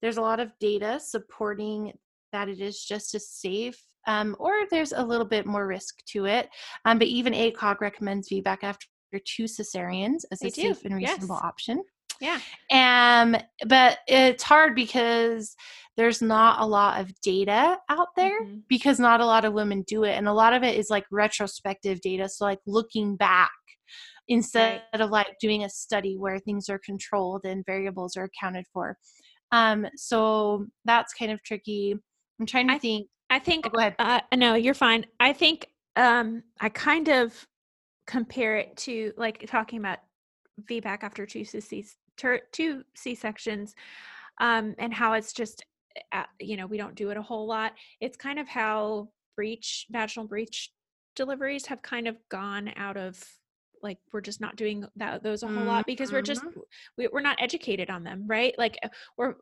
[0.00, 1.92] there's a lot of data supporting
[2.32, 6.26] that it is just as safe, um, or there's a little bit more risk to
[6.26, 6.48] it.
[6.84, 8.86] Um, but even ACOG recommends VBAC after
[9.24, 10.62] two cesareans as they a do.
[10.62, 11.44] safe and reasonable yes.
[11.44, 11.82] option.
[12.20, 12.38] Yeah.
[12.70, 15.54] Um, but it's hard because
[15.96, 18.58] there's not a lot of data out there mm-hmm.
[18.68, 20.12] because not a lot of women do it.
[20.12, 22.28] And a lot of it is like retrospective data.
[22.28, 23.50] So like looking back
[24.28, 25.00] instead right.
[25.00, 28.96] of like doing a study where things are controlled and variables are accounted for.
[29.50, 31.96] Um, so that's kind of tricky.
[32.38, 33.08] I'm trying to I, think.
[33.30, 33.66] I think.
[33.66, 33.96] Oh, go ahead.
[33.98, 35.06] Uh, no, you're fine.
[35.18, 37.46] I think um, I kind of
[38.06, 39.98] compare it to like talking about
[40.68, 41.44] VBAC after two
[42.18, 43.74] ter- two C sections,
[44.40, 45.64] um, and how it's just,
[46.12, 47.72] uh, you know, we don't do it a whole lot.
[48.00, 50.70] It's kind of how breech, vaginal breech
[51.16, 53.22] deliveries have kind of gone out of
[53.82, 55.66] like we're just not doing that those a whole mm-hmm.
[55.66, 56.60] lot because we're just mm-hmm.
[56.96, 59.34] we, we're not educated on them right like uh, we're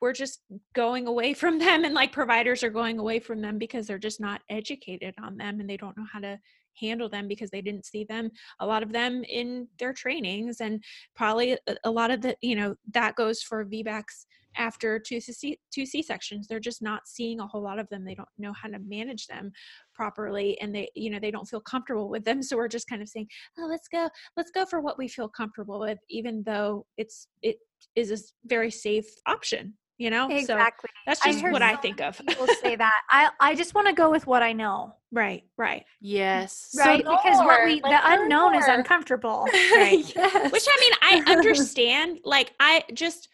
[0.00, 0.40] we're just
[0.74, 4.20] going away from them and like providers are going away from them because they're just
[4.20, 6.38] not educated on them and they don't know how to
[6.80, 10.82] handle them because they didn't see them a lot of them in their trainings and
[11.14, 15.86] probably a, lot of the you know that goes for VBACs after two C two
[15.86, 16.46] C sections.
[16.46, 18.04] They're just not seeing a whole lot of them.
[18.04, 19.52] They don't know how to manage them
[19.94, 22.40] properly, and they you know they don't feel comfortable with them.
[22.50, 25.28] So we're just kind of saying, oh, let's go, let's go for what we feel
[25.28, 27.58] comfortable with, even though it's it
[27.94, 30.28] is a very safe option you know?
[30.30, 30.88] Exactly.
[30.88, 32.18] so that's just I what i think of.
[32.26, 33.02] people say that.
[33.10, 34.94] I i just want to go with what i know.
[35.12, 35.84] Right right.
[36.00, 38.60] Yes right so because what we like, the unknown more.
[38.60, 39.46] is uncomfortable.
[39.72, 40.12] Right.
[40.16, 40.52] Yes.
[40.52, 43.28] which i mean i understand like i just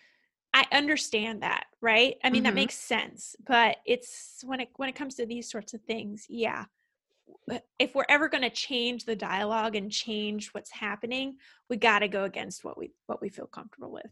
[0.52, 2.16] i understand that right?
[2.24, 2.44] I mean mm-hmm.
[2.46, 6.27] that makes sense but it's when it when it comes to these sorts of things
[6.29, 6.64] yeah.
[7.79, 11.37] If we're ever going to change the dialogue and change what's happening
[11.71, 14.10] we got to go against what we what we feel comfortable with.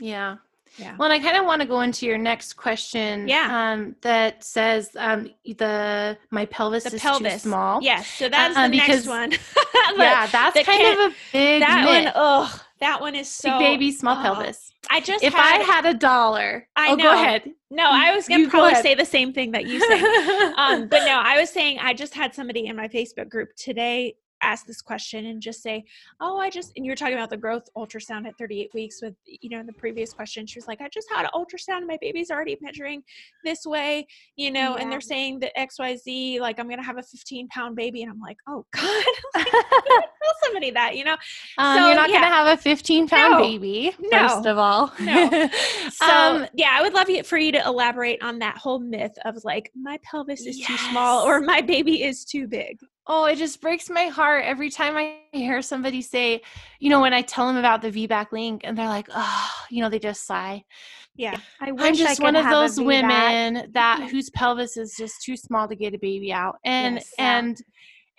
[0.00, 0.36] Yeah
[0.76, 0.96] Yeah.
[0.96, 3.26] Well, and I kind of want to go into your next question.
[3.28, 3.72] Yeah.
[3.72, 7.32] Um, that says um, the my pelvis the is pelvis.
[7.34, 7.82] too small.
[7.82, 8.08] Yes.
[8.08, 9.32] So that's uh, the because, next one.
[9.96, 12.04] yeah, that's kind of a big that myth.
[12.04, 12.12] one.
[12.14, 14.22] Oh, that one is so big baby small oh.
[14.22, 14.72] pelvis.
[14.90, 16.68] I just if had, I had a dollar.
[16.76, 17.04] I oh, know.
[17.04, 17.50] Go ahead.
[17.70, 20.52] No, I was gonna probably go say the same thing that you said.
[20.56, 24.14] um, but no, I was saying I just had somebody in my Facebook group today
[24.42, 25.84] ask this question and just say,
[26.20, 29.14] "Oh, I just," and you were talking about the growth ultrasound at 38 weeks with,
[29.26, 31.86] you know, in the previous question, she was like, "I just had an ultrasound and
[31.86, 33.02] my baby's already measuring
[33.44, 34.82] this way, you know, yeah.
[34.82, 38.02] and they're saying that X, Y, Z, like I'm gonna have a 15 pound baby,"
[38.02, 39.04] and I'm like, "Oh God."
[40.28, 41.16] tell somebody that, you know.
[41.56, 42.20] Um, so, you're not yeah.
[42.20, 44.92] going to have a 15 pound no, baby, no, first of all.
[45.00, 45.48] no.
[45.90, 49.42] So, um, yeah, I would love for you to elaborate on that whole myth of
[49.44, 50.66] like, my pelvis is yes.
[50.66, 52.78] too small or my baby is too big.
[53.08, 56.42] Oh, it just breaks my heart every time I hear somebody say,
[56.78, 59.82] you know, when I tell them about the VBAC link and they're like, oh, you
[59.82, 60.62] know, they just sigh.
[61.16, 61.36] Yeah.
[61.60, 65.74] I am just one of those women that whose pelvis is just too small to
[65.74, 66.56] get a baby out.
[66.64, 67.60] And yes, and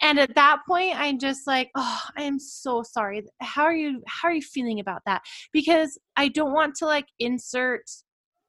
[0.01, 4.01] and at that point i'm just like oh i am so sorry how are you
[4.07, 5.21] how are you feeling about that
[5.51, 7.83] because i don't want to like insert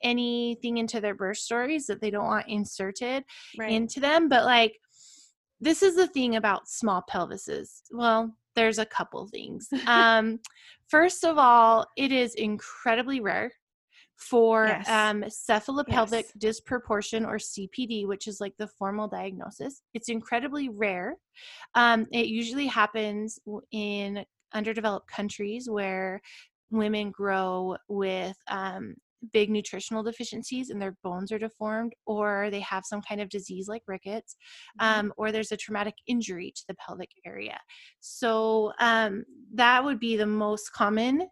[0.02, 3.22] anything into their birth stories that they don't want inserted
[3.58, 3.72] right.
[3.72, 4.78] into them but like
[5.60, 7.82] this is the thing about small pelvises.
[7.90, 9.68] Well, there's a couple things.
[9.86, 10.40] Um,
[10.88, 13.52] first of all, it is incredibly rare
[14.16, 14.88] for yes.
[14.88, 16.32] um, cephalopelvic yes.
[16.36, 19.82] disproportion or CPD, which is like the formal diagnosis.
[19.94, 21.16] It's incredibly rare.
[21.74, 23.38] Um, it usually happens
[23.72, 26.20] in underdeveloped countries where
[26.70, 28.94] women grow with um,
[29.32, 33.68] big nutritional deficiencies and their bones are deformed, or they have some kind of disease
[33.68, 34.36] like rickets,
[34.80, 35.00] mm-hmm.
[35.00, 37.58] um, or there's a traumatic injury to the pelvic area.
[38.00, 41.28] So um, that would be the most common.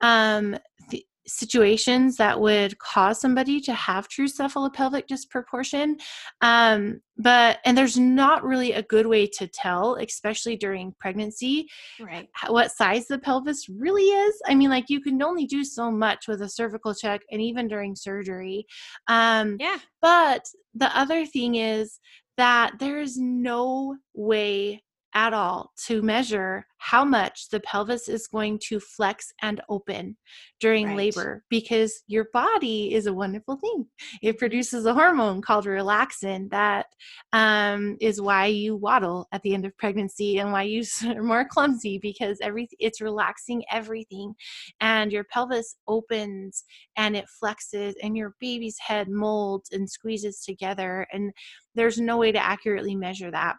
[0.00, 0.56] Um,
[0.90, 5.96] th- situations that would cause somebody to have true cephalopelvic disproportion
[6.40, 11.68] um, but and there's not really a good way to tell especially during pregnancy
[12.00, 12.28] right.
[12.48, 14.40] what size the pelvis really is.
[14.46, 17.68] I mean like you can only do so much with a cervical check and even
[17.68, 18.66] during surgery
[19.08, 19.78] um, yeah.
[20.00, 22.00] but the other thing is
[22.36, 24.82] that there is no way
[25.14, 30.16] at all to measure how much the pelvis is going to flex and open
[30.60, 30.96] during right.
[30.96, 33.86] labor because your body is a wonderful thing.
[34.22, 36.86] It produces a hormone called relaxin that
[37.32, 41.46] um, is why you waddle at the end of pregnancy and why you are more
[41.46, 44.34] clumsy because every it's relaxing everything
[44.80, 46.64] and your pelvis opens
[46.96, 51.32] and it flexes and your baby's head molds and squeezes together and
[51.74, 53.56] there's no way to accurately measure that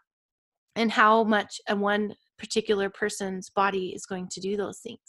[0.75, 4.99] and how much a one particular person's body is going to do those things.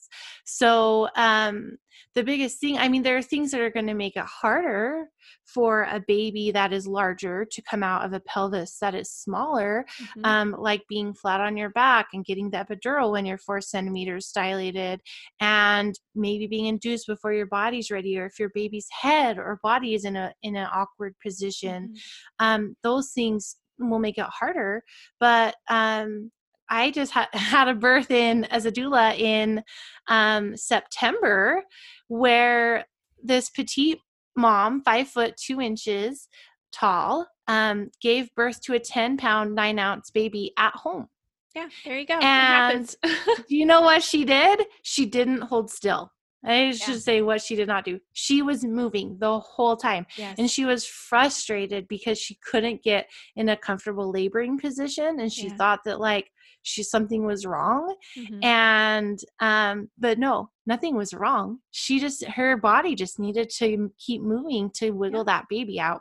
[0.45, 1.79] So, um,
[2.15, 5.07] the biggest thing, I mean, there are things that are going to make it harder
[5.45, 9.85] for a baby that is larger to come out of a pelvis that is smaller,
[10.01, 10.25] mm-hmm.
[10.25, 14.33] um, like being flat on your back and getting the epidural when you're four centimeters
[14.35, 15.01] dilated,
[15.41, 19.95] and maybe being induced before your body's ready, or if your baby's head or body
[19.95, 21.89] is in a in an awkward position.
[21.89, 22.45] Mm-hmm.
[22.45, 23.57] Um, those things
[23.89, 24.83] will make it harder.
[25.19, 26.31] But um,
[26.69, 29.63] I just ha- had a birth in as a doula in
[30.09, 31.63] um, September
[32.09, 32.85] where
[33.23, 34.01] this petite
[34.37, 36.29] mom, five foot two inches
[36.73, 41.09] tall, um, gave birth to a 10 pound, nine ounce baby at home.
[41.55, 42.19] Yeah, there you go.
[42.21, 44.65] And do you know what she did?
[44.83, 46.13] She didn't hold still.
[46.45, 47.01] I should yeah.
[47.01, 48.01] say what she did not do.
[48.15, 50.07] She was moving the whole time.
[50.17, 50.37] Yes.
[50.39, 55.49] And she was frustrated because she couldn't get in a comfortable laboring position and she
[55.49, 55.57] yeah.
[55.57, 56.31] thought that like
[56.63, 57.95] she something was wrong.
[58.19, 58.45] Mm-hmm.
[58.45, 61.59] And um but no, nothing was wrong.
[61.73, 65.25] She just her body just needed to keep moving to wiggle yeah.
[65.41, 66.01] that baby out.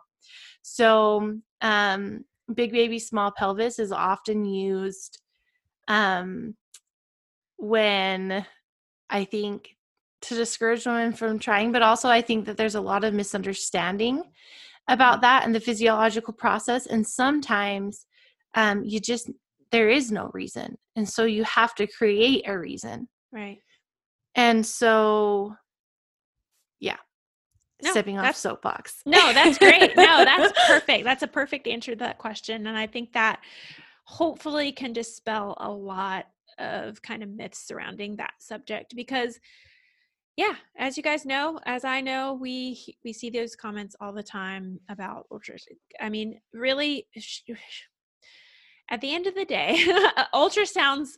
[0.62, 2.24] So um
[2.54, 5.20] big baby small pelvis is often used
[5.90, 6.56] um
[7.58, 8.46] when
[9.10, 9.70] I think
[10.22, 14.24] to discourage women from trying, but also I think that there's a lot of misunderstanding
[14.88, 16.86] about that and the physiological process.
[16.86, 18.06] And sometimes
[18.56, 19.30] um, you just,
[19.72, 20.78] there is no reason.
[20.96, 23.08] And so you have to create a reason.
[23.32, 23.60] Right.
[24.36, 25.56] And so,
[26.80, 26.98] yeah.
[27.82, 29.02] No, stepping off soapbox.
[29.06, 29.96] No, that's great.
[29.96, 31.06] No, that's perfect.
[31.06, 32.68] That's a perfect answer to that question.
[32.68, 33.40] And I think that
[34.04, 36.26] hopefully can dispel a lot
[36.58, 39.40] of kind of myths surrounding that subject because
[40.40, 44.24] yeah as you guys know as i know we we see those comments all the
[44.24, 45.68] time about ultras
[46.00, 47.06] i mean really
[48.90, 49.84] at the end of the day
[50.34, 51.10] ultrasounds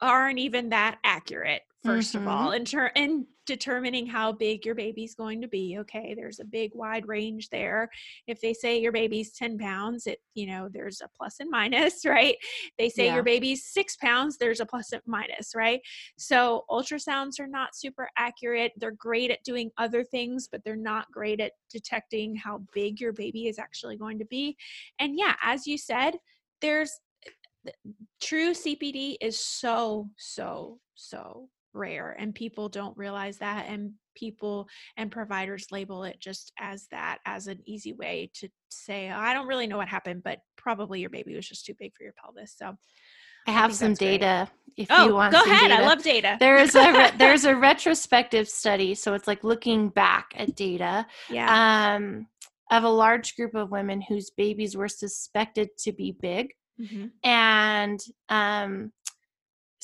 [0.00, 2.20] aren't even that accurate 1st Mhm.
[2.22, 6.14] of all in ter- in determining how big your baby's going to be okay?
[6.14, 7.90] There's a big wide range there.
[8.26, 12.04] If they say your baby's 10 pounds it you know there's a plus and minus
[12.06, 12.36] right?
[12.78, 13.14] They say Yeah.
[13.14, 15.80] your baby's six pounds there's a plus and minus right?
[16.16, 18.72] So ultrasounds are not super accurate.
[18.76, 23.12] They're great at doing other things but they're not great at detecting how big your
[23.12, 24.56] baby is actually going to be.
[24.98, 26.18] And yeah as you said
[26.60, 26.92] there's
[28.20, 33.66] true CPD is so, so, so rare, and people don't realize that.
[33.68, 39.10] And people and providers label it just as that, as an easy way to say,
[39.10, 41.92] "Oh, I don't really know what happened, but probably your baby was just too big
[41.96, 42.54] for your pelvis.
[42.56, 42.74] So,
[43.46, 44.20] I have think some that's great.
[44.20, 44.48] data.
[44.76, 45.70] If oh, you want, go ahead.
[45.70, 46.36] I love data.
[46.40, 51.94] There's a re- there's a retrospective study, so it's like looking back at data yeah.
[51.96, 52.26] um,
[52.72, 57.10] of a large group of women whose babies were suspected to be big, Mhm.
[57.22, 58.00] and
[58.30, 58.92] um,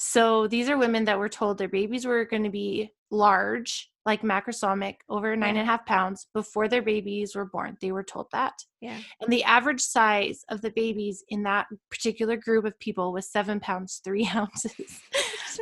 [0.02, 4.22] so these are women that were told their babies were going to be large, like
[4.22, 7.76] macrosomic, over nine and a half pounds before their babies were born.
[7.82, 8.54] They were told that.
[8.80, 8.98] Yeah.
[9.20, 13.60] And the average size of the babies in that particular group of people was seven
[13.60, 15.00] pounds, three ounces,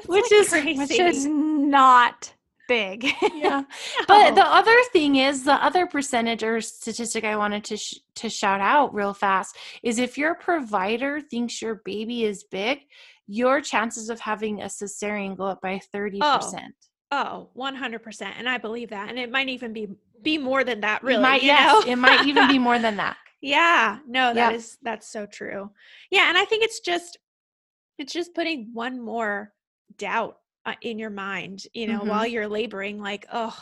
[0.07, 2.32] which is Which is not
[2.68, 3.07] big.
[3.34, 3.62] yeah.
[4.07, 8.28] But the other thing is the other percentage or statistic I wanted to sh- to
[8.28, 12.80] shout out real fast is if your provider thinks your baby is big,
[13.29, 16.70] your chances of having a cesarean go up by 30%.
[17.11, 18.22] Oh, 100%.
[18.39, 19.09] And I believe that.
[19.11, 19.89] And it might even be
[20.20, 21.20] be more than that, really.
[21.20, 21.93] it might, you yes, know?
[21.93, 23.16] it might even be more than that.
[23.41, 24.59] Yeah, no, that Yep.
[24.59, 25.70] is that's so true.
[26.11, 27.16] Yeah, and I think it's just
[27.99, 29.53] it's just putting one more
[29.97, 32.09] doubt uh, in your mind, you know, Mhm.
[32.09, 33.57] while you're laboring like, oh,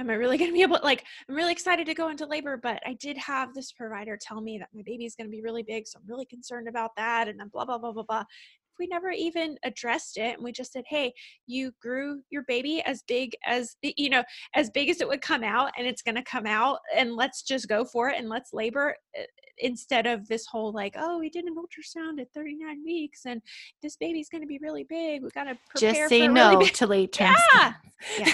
[0.00, 2.56] am I really going to be able like I'm really excited to go into labor,
[2.56, 5.62] but I did have this provider tell me that my baby's going to be really
[5.62, 8.24] big, so I'm really concerned about that and then blah blah blah blah blah.
[8.78, 11.12] We never even addressed it and we just said, "Hey,
[11.46, 14.22] you grew your baby as big as you know,
[14.54, 17.42] as big as it would come out and it's going to come out and let's
[17.42, 19.22] just go for it and let's labor uh,
[19.58, 23.40] instead of this whole like oh we did an ultrasound at 39 weeks and
[23.82, 26.70] this baby's going to be really big we got to prepare Just say no really
[26.70, 27.34] to late term
[28.18, 28.30] Yeah.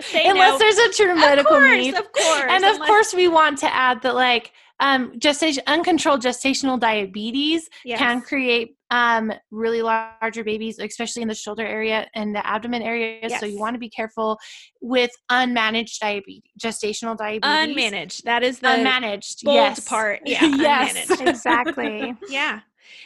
[0.00, 0.58] say Unless no.
[0.58, 1.94] there's a true medical course need.
[1.94, 4.52] of course and of unless- course we want to add that like
[4.82, 11.64] um gestation uncontrolled gestational diabetes can create um really larger babies especially in the shoulder
[11.64, 13.30] area and the abdomen area.
[13.38, 14.38] So you want to be careful
[14.82, 17.76] with unmanaged diabetes gestational diabetes.
[17.76, 18.22] Unmanaged.
[18.24, 19.88] That is the unmanaged bold yes.
[19.88, 20.20] part.
[20.26, 21.20] Yeah yes.
[21.20, 22.14] exactly.
[22.28, 22.60] yeah.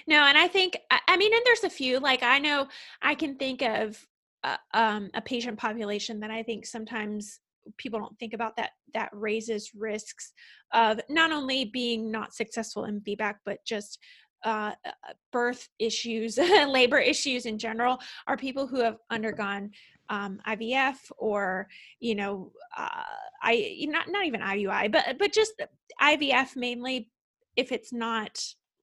[0.07, 2.67] No and i think I- i mean and there's a few like i know
[3.03, 4.05] i can think of
[4.43, 7.41] uh, um, a patient population that i think sometimes
[7.77, 10.33] people don't think about that that raises risks
[10.73, 13.99] of not only being not successful in VBAC but just
[14.45, 16.39] uh, uh, birth issues
[16.69, 19.71] labor issues in general are people who have undergone
[20.09, 21.67] um, IVF or
[22.01, 23.03] you know uh,
[23.43, 25.61] I not not even IUI but but just
[26.01, 27.11] IVF mainly
[27.57, 28.39] if it's not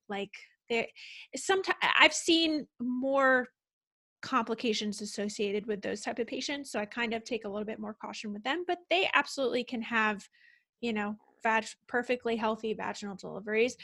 [0.09, 0.33] like
[0.69, 0.87] there
[1.35, 3.47] sometimes I've seen more
[4.23, 7.77] complications associated with those type of patients so I kind of take a little bit
[7.77, 10.27] more caution with them but they absolutely can have
[10.81, 13.75] you know vag- perfectly healthy vaginal deliveries.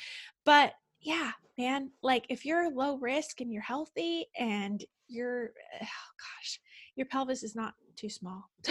[0.45, 5.85] But yeah man like if you're low risk and you're healthy and you're oh
[6.37, 6.59] gosh
[7.00, 8.50] your pelvis is not too small.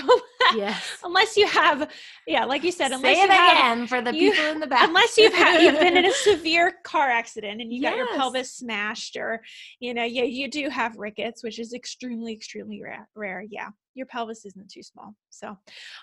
[0.57, 0.97] Yes.
[1.05, 1.91] unless you have
[2.27, 4.61] yeah like you said unless say you it have again for the you- people in
[4.61, 4.89] the back.
[4.89, 8.55] unless you've had you've been in a severe car accident and you got your pelvis
[8.55, 9.43] smashed or
[9.79, 13.69] you know yeah you do have rickets which is extremely extremely rare, rare yeah
[13.99, 15.15] your pelvis isn't too small.
[15.29, 15.57] So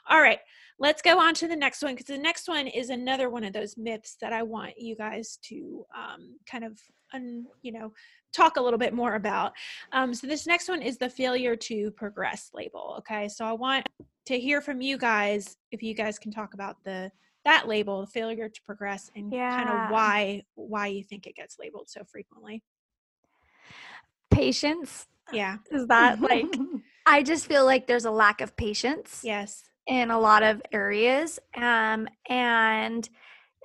[0.09, 0.39] all right
[0.77, 3.53] let's go on to the next one because the next one is another one of
[3.53, 6.77] those myths that i want you guys to um, kind of
[7.13, 7.93] un, you know
[8.35, 9.53] talk a little bit more about.
[9.93, 13.27] Um, so this next one is the failure to progress label okay?
[13.29, 13.87] So i want
[14.25, 17.11] to hear from you guys if you guys can talk about the
[17.45, 21.57] that label the failure to progress and kind of why why you think it gets
[21.59, 22.63] labeled so frequently.
[24.31, 25.07] Patience.
[25.31, 25.57] yeah.
[25.71, 26.47] Is that like
[27.05, 31.39] I just feel like there's a lack of patience yes in a lot of areas.
[31.55, 33.07] Um, and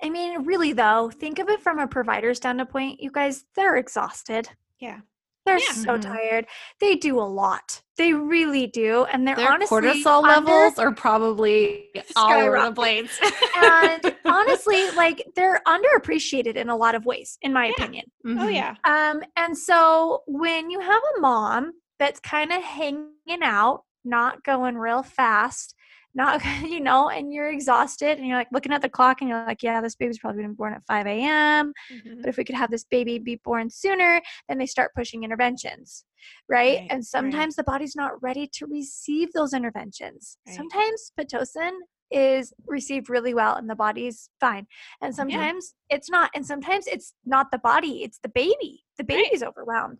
[0.03, 2.99] I mean, really though, think of it from a provider standpoint.
[3.01, 4.49] You guys, they're exhausted.
[4.79, 4.99] yeah
[5.45, 5.73] They're Yeah.
[5.73, 6.01] so Mhm.
[6.01, 6.45] tired.
[6.79, 7.81] They do a lot.
[7.97, 13.19] They really do, and they're their honestly cortisol levels are probably all over the place
[13.55, 17.73] and honestly, like they're underappreciated in a lot of ways, in my Yeah.
[17.73, 18.05] opinion.
[18.25, 18.53] oh Mhm.
[18.53, 24.43] yeah Um, and so when you have a mom that's kind of hanging out, not
[24.43, 25.75] going real fast,
[26.13, 29.45] not you know and you're exhausted and you're like looking at the clock and you're
[29.45, 32.21] like yeah this baby's probably been born at 5 a.m Mhm.
[32.21, 36.05] but if we could have this baby be born sooner then they start pushing interventions
[36.49, 37.05] right, Right, and right.
[37.05, 40.55] sometimes the body's not ready to receive those interventions Right.
[40.55, 41.71] sometimes pitocin
[42.13, 44.67] is received really well and the body's fine
[45.01, 49.23] and sometimes it's not and sometimes it's not the body it's the baby the Right.
[49.23, 49.99] baby's overwhelmed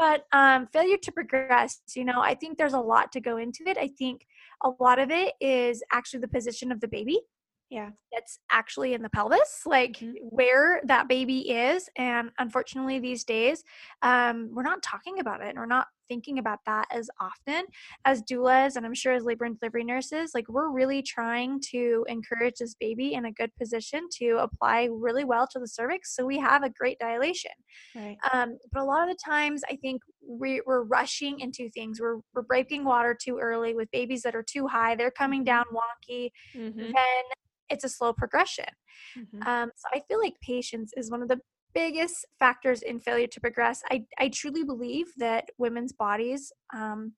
[0.00, 3.62] but um, failure to progress you know i think there's a lot to go into
[3.66, 4.26] it i think
[4.64, 7.20] a lot of it is actually the position of the baby
[7.70, 7.90] Yeah.
[8.12, 10.14] that's actually in the pelvis like Mhm.
[10.22, 13.62] where that baby is and unfortunately these days
[14.02, 17.64] um, we're not talking about it and we're not thinking about that as often
[18.04, 22.04] as doulas and i'm sure as labor and delivery nurses like we're really trying to
[22.08, 26.26] encourage this baby in a good position to apply really well to the cervix so
[26.26, 27.52] we have a great dilation
[27.94, 28.16] Right.
[28.32, 32.00] um, but a lot of the times, I think we, we're rushing into things.
[32.00, 34.94] We're, we're breaking water too early with babies that are too high.
[34.94, 36.30] They're coming down wonky.
[36.56, 36.76] Mhm.
[36.76, 37.24] Then
[37.68, 38.66] it's a slow progression.
[39.18, 39.46] Mhm.
[39.46, 41.40] Um, so I feel like patience is one of the
[41.74, 43.82] biggest factors in failure to progress.
[43.90, 47.12] I, I truly believe that women's bodies um,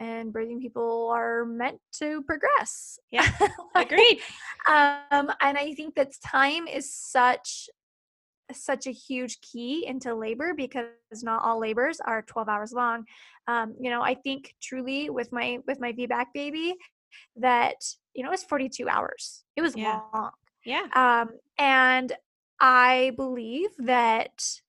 [0.00, 2.98] and breathing people are meant to progress.
[3.10, 3.28] Yeah.
[3.74, 4.20] Agreed.
[4.68, 7.68] um, and I think that time is such
[8.52, 10.86] such a huge key into labor because
[11.24, 13.04] not all labors are 12 hours long.
[13.48, 16.74] Um, you know, I think truly with my with my VBAC baby
[17.36, 17.74] that
[18.14, 19.44] you know it was 42 hours.
[19.56, 20.00] It was Yeah.
[20.14, 20.30] long.
[20.64, 20.86] Yeah.
[20.94, 22.12] Um, and
[22.60, 24.60] I believe that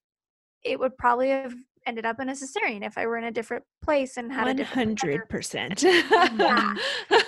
[0.64, 1.54] it would probably have
[1.86, 4.48] ended up in a cesarean if I were in a different place and had a
[4.48, 5.84] One different provider hundred percent.
[5.84, 6.76] Yeah.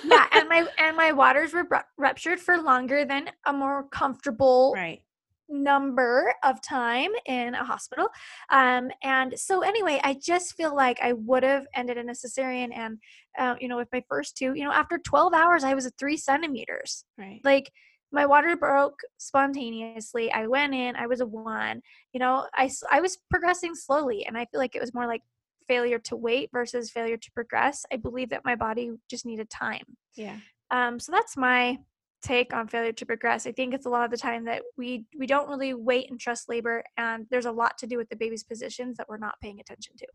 [0.04, 5.02] yeah, and my and my waters were ruptured for longer than a more comfortable Right.
[5.48, 8.08] number of time in a hospital.
[8.50, 12.68] Um, and so anyway, I just feel like I would have ended in a cesarean,
[12.76, 12.98] and
[13.38, 15.94] uh, you know, with my first two, you know, after 12 hours, I was at
[15.98, 17.04] three centimeters.
[17.16, 17.40] Right.
[17.44, 17.72] Like
[18.12, 20.32] my water broke spontaneously.
[20.32, 20.96] I went in.
[20.96, 21.80] I was a one.
[22.12, 25.22] You know, I, I was progressing slowly, and I feel like it was more like
[25.68, 27.84] failure to wait versus failure to progress.
[27.92, 29.84] I believe that my body just needed time.
[30.16, 30.36] Yeah.
[30.70, 31.78] Um, so that's my
[32.22, 33.46] take on failure to progress.
[33.46, 36.18] I think it's a lot of the time that we we don't really wait and
[36.18, 39.34] trust labor, and there's a lot to do with the baby's positions that we're not
[39.40, 40.06] paying attention to.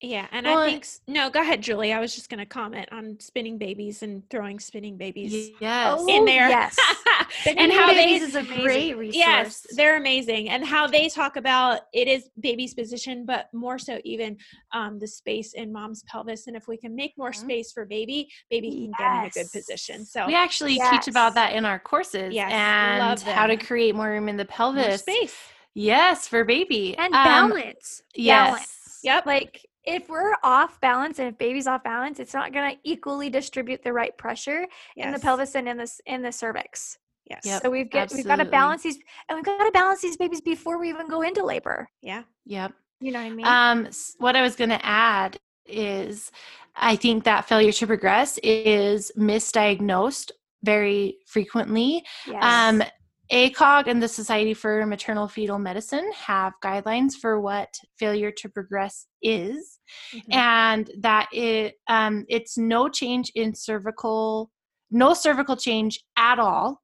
[0.00, 1.28] Yeah, and Well, I think no.
[1.28, 1.92] Go ahead, Julie.
[1.92, 5.96] I was just going to comment on spinning babies and throwing spinning babies Yes.
[5.98, 6.48] Oh, in there.
[6.48, 6.76] yes.
[7.18, 7.26] and
[7.56, 8.62] Spinning how they babies is a amazing.
[8.62, 9.16] great resource.
[9.16, 10.50] Yes, they're amazing.
[10.50, 14.36] And how they talk about it is baby's position, but more so even
[14.72, 16.46] um, the space in mom's pelvis.
[16.46, 17.34] And if we can make more Mhm.
[17.40, 20.04] space for baby, baby can get in a good position.
[20.06, 24.10] So We actually teach about that in our courses Yes, and how to create more
[24.10, 25.00] room in the more pelvis.
[25.00, 25.34] space.
[25.74, 26.96] Yes, for baby.
[26.98, 28.02] and Um, balance.
[28.14, 28.46] Yes.
[28.48, 29.00] Balance.
[29.02, 29.26] Yep.
[29.26, 33.30] Like if we're off balance and if baby's off balance, it's not going to equally
[33.30, 34.66] distribute the right pressure
[34.96, 36.98] in the pelvis and in the in the cervix.
[37.28, 37.42] Yes.
[37.44, 37.62] Yep.
[37.62, 40.40] So we've get we've got to balance these and we've got to balance these babies
[40.40, 41.88] before we even go into labor.
[42.02, 42.22] Yeah.
[42.46, 42.72] Yep.
[43.00, 43.46] You know what I mean?
[43.46, 46.32] Um, what I was going to add is
[46.74, 50.30] I think that failure to progress is misdiagnosed
[50.64, 52.04] very frequently.
[52.26, 52.42] yes.
[52.42, 52.82] Um,
[53.30, 57.68] ACOG and the Society for Maternal Fetal Medicine have guidelines for what
[57.98, 59.77] failure to progress is,
[60.12, 60.34] Mhm.
[60.34, 64.50] and that it um, it's no change in cervical,
[64.90, 66.80] no cervical change at all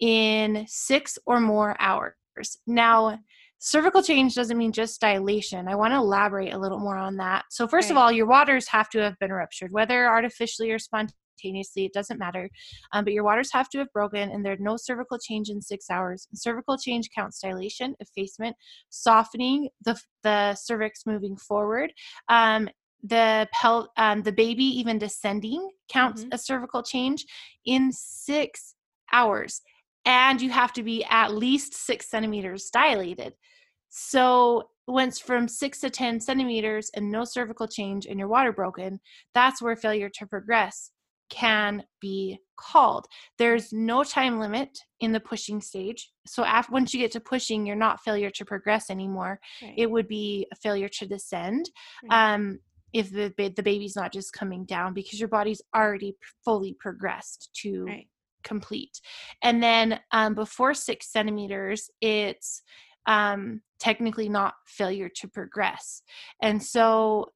[0.00, 2.14] in six or more hours.
[2.66, 3.18] Now,
[3.58, 5.66] cervical change doesn't mean just dilation.
[5.68, 7.46] I want to elaborate a little more on that.
[7.50, 11.16] So, first of all, your waters have to have been ruptured, whether artificially or spontaneously,
[11.42, 12.48] it doesn't matter.
[12.92, 15.90] Um, but your waters have to have broken, and there's no cervical change in six
[15.90, 16.28] hours.
[16.34, 18.56] cervical change counts dilation, effacement,
[18.90, 21.92] softening the the cervix moving forward.
[22.28, 22.68] Um,
[23.02, 26.32] the pel- um, the baby even descending counts Mhm.
[26.32, 27.24] a cervical change
[27.64, 28.74] in six
[29.12, 29.62] hours
[30.04, 33.34] and you have to be at least six centimeters dilated.
[33.90, 39.00] So once from six to 10 centimeters and no cervical change and your water broken,
[39.34, 40.90] that's where failure to progress
[41.30, 43.06] can be called.
[43.38, 46.10] There's no time limit in the pushing stage.
[46.26, 49.40] So after, once you get to pushing, you're not failure to progress anymore.
[49.62, 49.74] Right.
[49.76, 51.70] It would be a failure to descend.
[52.10, 52.34] Right.
[52.34, 52.58] Um,
[52.94, 57.84] if the the baby's not just coming down because your body's already fully progressed to
[57.84, 58.08] right.
[58.42, 59.00] complete.
[59.42, 62.62] And then um, before six centimeters, it's
[63.06, 66.02] um, technically not failure to progress.
[66.42, 67.32] And so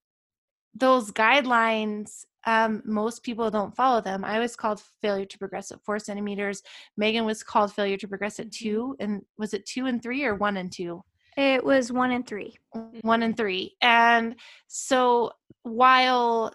[0.74, 4.24] those guidelines, um, most people don't follow them.
[4.24, 6.62] I was called failure to progress at four centimeters.
[6.96, 8.52] Megan was called failure to progress at Mhm.
[8.52, 8.96] two.
[9.00, 11.02] And was it two and three or one and two?
[11.38, 12.58] it was one and three.
[13.00, 13.74] one and three.
[13.80, 14.36] And
[14.66, 15.32] so
[15.62, 16.52] while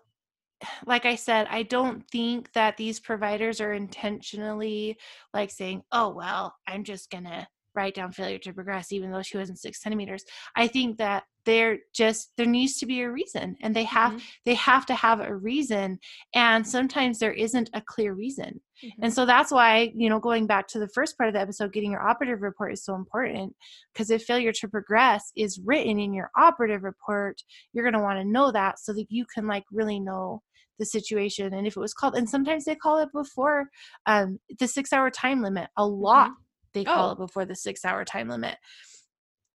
[0.85, 4.97] like I said, I don't think that these providers are intentionally
[5.33, 7.47] like saying, oh, well, I'm just going to
[7.78, 10.25] write down failure to progress, even though she wasn't six centimeters.
[10.55, 14.25] I think that there just there needs to be a reason and they have mm-hmm.
[14.45, 15.97] they have to have a reason
[16.36, 19.03] and sometimes there isn't a clear reason mm-hmm.
[19.03, 21.71] and so that's why you know going back to the first part of the episode
[21.71, 23.55] getting your operative report is so important
[23.93, 28.19] because if failure to progress is written in your operative report you're going to want
[28.19, 30.41] to know that so that you can like really know
[30.80, 33.69] the situation and if it was called and sometimes they call it before
[34.05, 36.46] um, the six hour time limit a lot mm-hmm.
[36.78, 37.11] They call oh.
[37.13, 38.55] it before the six hour time limit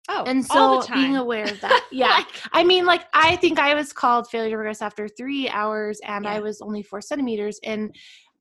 [0.10, 2.08] Oh, and so being aware of that, yeah.
[2.08, 6.00] like, I mean, like I think I was called failure to progress after three hours,
[6.06, 6.32] and yeah.
[6.32, 7.94] I was only four centimeters, and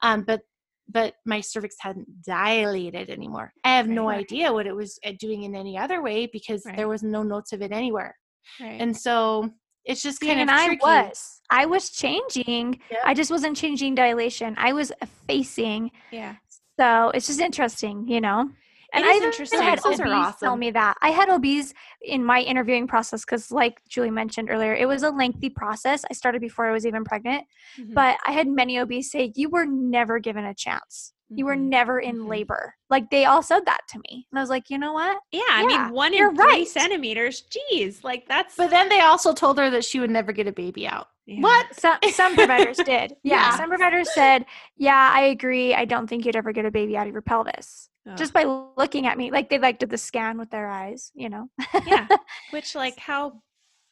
[0.02, 0.42] um, but
[0.88, 3.52] but my cervix hadn't dilated anymore.
[3.64, 3.94] I have right.
[3.94, 6.76] no idea what it was uh, doing in any other way because right.
[6.76, 8.16] there was no notes of it anywhere,
[8.60, 8.80] right.
[8.80, 9.50] and so
[9.84, 10.80] it's just kind and of tricky.
[10.84, 12.80] I was I was changing.
[12.92, 13.00] Yep.
[13.04, 14.54] I just wasn't changing dilation.
[14.56, 15.90] I was effacing.
[16.12, 16.36] Yeah.
[16.78, 18.50] So it's just interesting, you know.
[18.92, 19.60] And I interesting.
[19.60, 20.46] had Those OBs awesome.
[20.46, 20.96] tell me that.
[21.02, 25.10] I had OBs in my interviewing process because, like Julie mentioned earlier, it was a
[25.10, 26.04] lengthy process.
[26.10, 27.44] I started before I was even pregnant,
[27.78, 27.94] mm-hmm.
[27.94, 31.12] but I had many OBs say, You were never given a chance.
[31.28, 31.68] You were mm-hmm.
[31.68, 32.28] never in mm-hmm.
[32.28, 32.74] labor.
[32.88, 34.26] Like they all said that to me.
[34.30, 35.18] And I was like, you know what?
[35.32, 36.68] Yeah, I mean, one in three right.
[36.68, 37.42] centimeters.
[37.42, 38.56] Geez, like that's.
[38.56, 41.08] But then they also told her that she would never get a baby out.
[41.26, 41.40] Yeah.
[41.40, 41.74] What?
[41.78, 43.16] Some, some providers did.
[43.24, 44.46] Yeah, yeah, Some providers said,
[44.76, 45.74] yeah, I agree.
[45.74, 48.44] I don't think you'd ever get a baby out of your pelvis just by
[48.76, 51.48] looking at me like they like did the scan with their eyes you know
[51.86, 52.06] yeah
[52.50, 53.40] which like how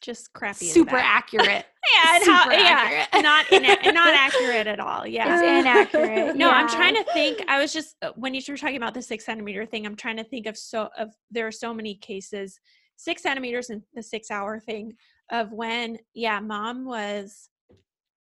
[0.05, 3.07] just crappy super accurate yeah, super how, accurate.
[3.13, 6.55] yeah not ina- not accurate at all yeah it's inaccurate no yeah.
[6.55, 9.25] i'm trying to think i was just uh, when you were talking about the six
[9.25, 12.59] centimeter thing i'm trying to think of so of there are so many cases
[12.97, 14.93] six centimeters and the six hour thing
[15.31, 17.49] of when yeah mom was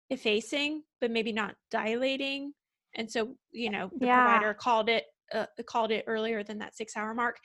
[0.09, 2.51] effacing but maybe not dilating
[2.95, 4.25] and so you know the yeah.
[4.25, 7.37] provider called it uh, called it earlier than that six hour mark.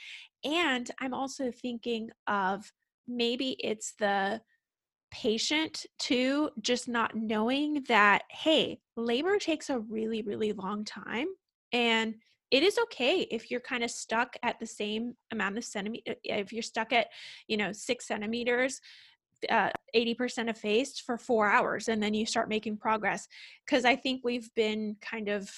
[0.45, 2.71] And I'm also thinking of
[3.07, 4.41] maybe it's the
[5.11, 11.29] patient too, just not knowing that, hey, labor takes a really, really long time.
[11.73, 12.17] And
[12.51, 16.53] it is okay if you're kind of stuck at the same amount of centimeter, if
[16.53, 17.09] you're stuck at,
[17.49, 18.81] you know, six centimeters,
[19.51, 23.29] uh, 80% effaced for four hours, and then you start making progress.
[23.65, 25.51] Because I think we've been kind of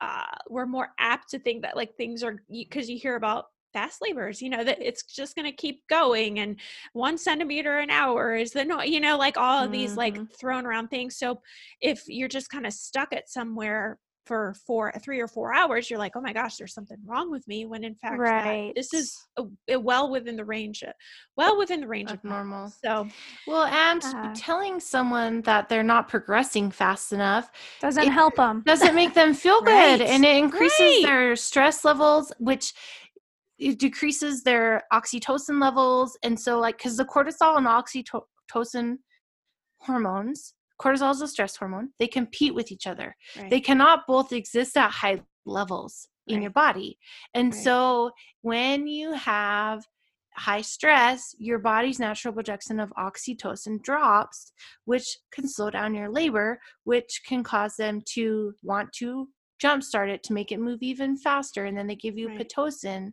[0.00, 4.00] uh, we're more apt to think that like things are because you hear about fast
[4.02, 6.56] labors you know that it's just going to keep going and
[6.92, 9.98] one centimeter an hour is the no you know like all of these mm-hmm.
[9.98, 11.40] like thrown around things so
[11.80, 15.98] if you're just kind of stuck at somewhere for four three or four hours you're
[15.98, 18.72] like oh my gosh there's something wrong with me when in fact right.
[18.76, 20.92] this is a, a well within the range of,
[21.36, 23.06] well within the range of, of normal so
[23.46, 27.50] well and uh, telling someone that they're not progressing fast enough
[27.80, 31.02] doesn't help them doesn't make them feel good and it increases right.
[31.04, 32.74] their stress levels which
[33.62, 38.96] it decreases their oxytocin levels and so like because the cortisol and oxytocin
[39.78, 43.50] hormones cortisol is a stress hormone they compete with each other right.
[43.50, 46.42] they cannot both exist at high levels in right.
[46.42, 46.98] your body
[47.34, 47.62] and right.
[47.62, 48.10] so
[48.42, 49.84] when you have
[50.36, 54.52] high stress your body's natural projection of oxytocin drops
[54.86, 59.28] which can slow down your labor which can cause them to want to
[59.62, 63.12] jumpstart it to make it move even faster and then they give you pitocin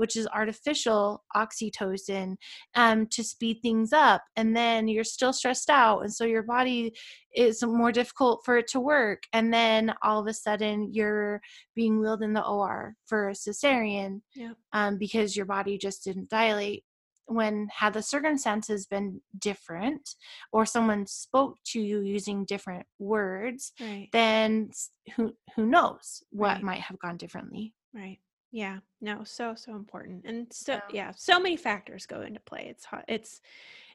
[0.00, 2.34] which is artificial oxytocin,
[2.74, 4.22] um, to speed things up.
[4.34, 6.00] And then you're still stressed out.
[6.00, 6.94] And so your body
[7.34, 9.24] is more difficult for it to work.
[9.34, 11.42] And then all of a sudden you're
[11.74, 14.52] being wheeled in the OR for a cesarean yeah.
[14.72, 16.84] um, because your body just didn't dilate
[17.26, 20.16] when had the circumstances been different
[20.50, 24.08] or someone spoke to you using different words right.
[24.12, 24.68] then
[25.14, 26.62] who who knows what right.
[26.62, 28.18] might have gone differently right
[28.52, 32.66] yeah, no, so so important, and so yeah, yeah so many factors go into play.
[32.68, 33.04] It's hard.
[33.06, 33.40] It's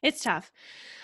[0.02, 0.52] it's tough.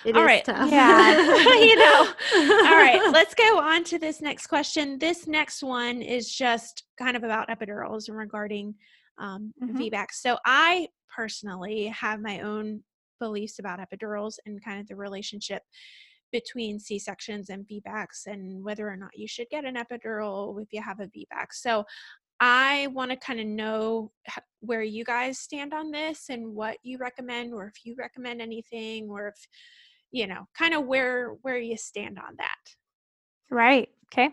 [0.05, 0.71] It All right, tough.
[0.71, 1.11] yeah,
[1.55, 2.13] you know.
[2.35, 4.99] All right, let's go on to this next question.
[4.99, 8.75] This next one is just kind of about epidurals and regarding
[9.17, 9.77] um, mm-hmm.
[9.77, 10.07] VBAC.
[10.11, 12.83] So I personally have my own
[13.19, 15.61] beliefs about epidurals and kind of the relationship
[16.31, 20.69] between C sections and VBACs and whether or not you should get an epidural if
[20.71, 21.47] you have a VBAC.
[21.51, 21.85] So
[22.41, 24.11] I want to kind of know
[24.61, 29.09] where you guys stand on this and what you recommend, or if you recommend anything,
[29.09, 29.47] or if
[30.11, 32.57] you know, kind of where where you stand on that.
[33.51, 33.89] Right.
[34.07, 34.31] Okay.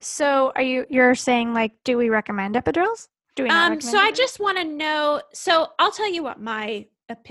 [0.00, 3.08] So, are you you're saying like, do we recommend epidurals?
[3.34, 3.50] Do we?
[3.50, 3.80] um.
[3.80, 5.20] So I just want to know.
[5.34, 6.86] So I'll tell you what my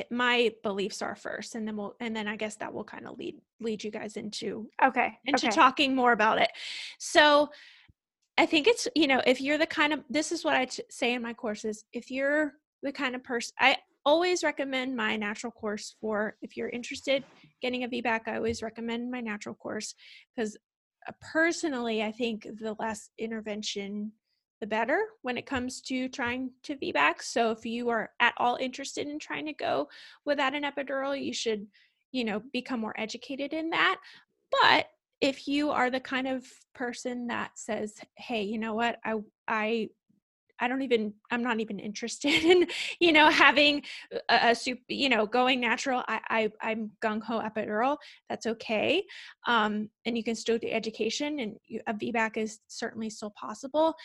[0.09, 3.17] my beliefs are first and then we'll and then i guess that will kind of
[3.17, 5.55] lead lead you guys into okay into okay.
[5.55, 6.49] talking more about it
[6.99, 7.49] so
[8.37, 10.83] i think it's you know if you're the kind of this is what I t-
[10.89, 12.53] say in my courses if you're
[12.83, 17.23] the kind of person i always recommend my natural course for if you're interested
[17.61, 19.93] getting a vbac i always recommend my natural course
[20.35, 20.57] because
[21.07, 24.11] uh, personally i think the less intervention
[24.61, 27.23] the better when it comes to trying to VBAC.
[27.23, 29.89] So if you are at all interested in trying to go
[30.23, 31.65] without an epidural, you should,
[32.11, 33.97] you know, become more educated in that.
[34.51, 34.87] But
[35.21, 38.99] if you are the kind of person that says, "Hey, you know what?
[39.05, 39.15] I
[39.47, 39.89] I
[40.59, 42.67] I don't even I'm not even interested in
[42.99, 43.83] you know having
[44.29, 46.03] a, a soup you know going natural.
[46.07, 47.97] I, I I'm gung ho epidural.
[48.29, 49.03] That's okay.
[49.47, 53.95] Um, and you can still do education and you, a VBAC is certainly still possible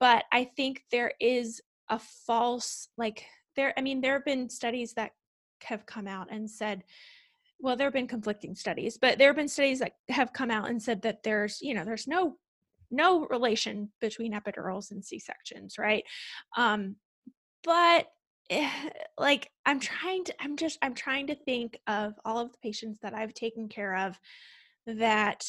[0.00, 3.24] but I think there is a false like
[3.56, 5.12] there I mean there have been studies that
[5.62, 6.84] have come out and said
[7.60, 10.68] well there have been conflicting studies but there have been studies that have come out
[10.68, 12.36] and said that there's you know there's no
[12.90, 16.04] no relation between epidurals and c-sections right?
[16.56, 16.96] Um
[17.64, 18.06] but
[18.50, 18.70] eh,
[19.18, 22.98] like i'm trying to i'm just i'm trying to think of all of the patients
[23.02, 24.18] that i've taken care of
[24.86, 25.44] that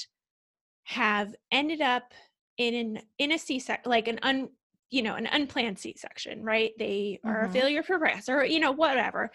[0.85, 2.13] have ended up
[2.57, 4.47] in an in a c-section like an un
[4.91, 6.71] you know an unplanned c-section right?
[6.79, 7.49] They are mm-hmm.
[7.49, 9.31] a failure for breast or you know whatever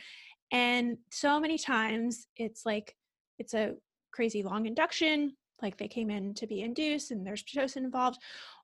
[0.53, 2.95] and so many times it's like
[3.39, 3.75] it's a
[4.13, 8.19] crazy long induction like they came in to be induced and there's pitocin involved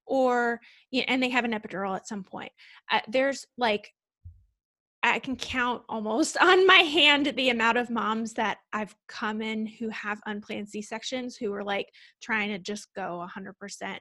[0.07, 0.61] or
[1.09, 2.53] and they have an epidural at some point.
[2.91, 3.93] Uh, there's like
[5.03, 9.67] i can count almost on my hand the amount of moms that i've come in
[9.67, 11.89] who have unplanned c-sections who are like
[12.23, 13.99] trying to just go 100%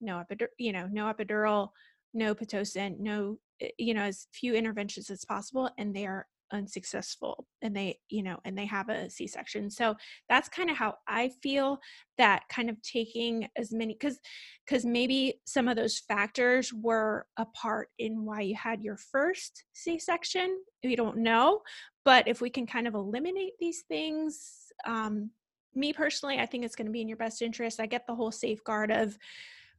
[0.00, 1.68] no epidural you know no epidural
[2.14, 7.46] no pitocin no eh, you know as few interventions as possible and they are unsuccessful
[7.62, 9.70] and they you know and they have a c-section.
[9.70, 9.96] So
[10.28, 11.78] that's kind of how i feel
[12.16, 14.18] that kind of taking as many because
[14.66, 19.64] because maybe some of those factors were a part in why you had your first
[19.72, 21.60] c-section we don't know
[22.04, 25.30] but if we can kind of eliminate these things um
[25.74, 27.80] me personally i think it's going to be in your best interest.
[27.80, 29.16] I get the whole safeguard of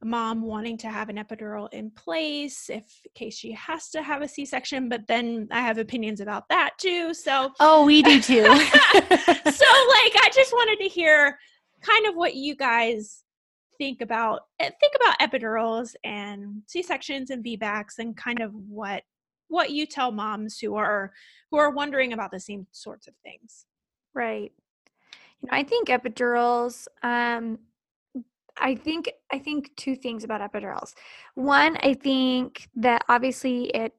[0.02, 4.22] mom wanting to have an epidural in place if in case she has to have
[4.22, 8.42] a c-section but then i have opinions about that too so oh we do too.
[8.44, 11.38] So like i just wanted to hear
[11.82, 13.24] kind of what you guys
[13.78, 19.02] think about eh, think about epidurals and c-sections and vbacs and kind of what
[19.48, 21.12] what you tell moms who are
[21.50, 23.66] who are wondering about the same sorts of things.
[24.14, 24.52] Right.
[25.42, 27.58] You know i think epidurals um
[28.60, 30.94] I think I think two things about epidurals.
[31.34, 33.94] One, I think that obviously it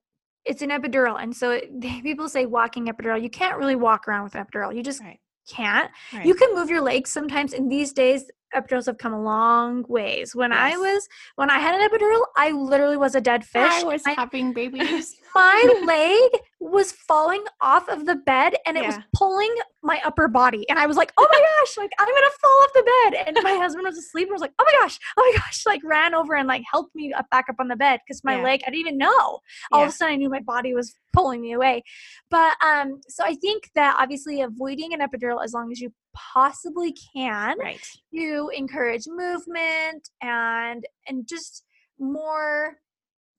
[0.45, 3.21] it's an epidural, and so it, people say walking epidural.
[3.21, 4.75] You can't really walk around with an epidural.
[4.75, 5.19] You just right.
[5.49, 5.91] can't.
[6.13, 6.25] Right.
[6.25, 7.53] You can move your legs sometimes.
[7.53, 10.35] In these days, epidurals have come a long ways.
[10.35, 10.59] When yes.
[10.59, 13.71] I was when I had an epidural, I literally was a dead fish.
[13.71, 15.15] I was having babies.
[15.35, 18.87] my leg was falling off of the bed and it yeah.
[18.87, 20.67] was pulling my upper body.
[20.69, 23.27] And I was like, oh my gosh, like I'm gonna fall off the bed.
[23.27, 25.81] And my husband was asleep and was like, oh my gosh, oh my gosh, like
[25.83, 28.43] ran over and like helped me up back up on the bed because my yeah.
[28.43, 29.39] leg, I didn't even know.
[29.71, 29.83] All yeah.
[29.83, 31.83] of a sudden I knew my body was pulling me away.
[32.29, 36.95] But um, so I think that obviously avoiding an epidural as long as you possibly
[37.13, 37.85] can right.
[38.13, 41.63] to encourage movement and and just
[41.99, 42.77] more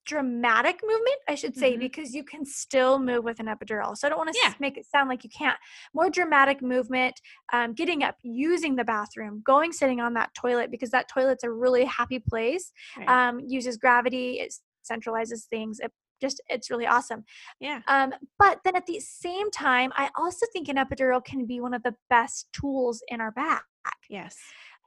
[0.05, 1.81] dramatic movement, I should say, mm-hmm.
[1.81, 3.97] because you can still move with an epidural.
[3.97, 4.53] So I don't want to yeah.
[4.59, 5.57] make it sound like you can't.
[5.95, 7.15] More dramatic movement,
[7.53, 11.51] um, getting up, using the bathroom, going sitting on that toilet because that toilet's a
[11.51, 12.73] really happy place.
[12.97, 13.09] Right.
[13.09, 14.55] Um, uses gravity, it
[14.91, 15.79] centralizes things.
[15.81, 15.93] It
[16.23, 17.25] just it's really awesome.
[17.61, 17.81] Yeah.
[17.89, 21.75] Um, but then at the same time, I also think an epidural can be one
[21.75, 23.65] of the best tools in our back.
[24.09, 24.37] Yes.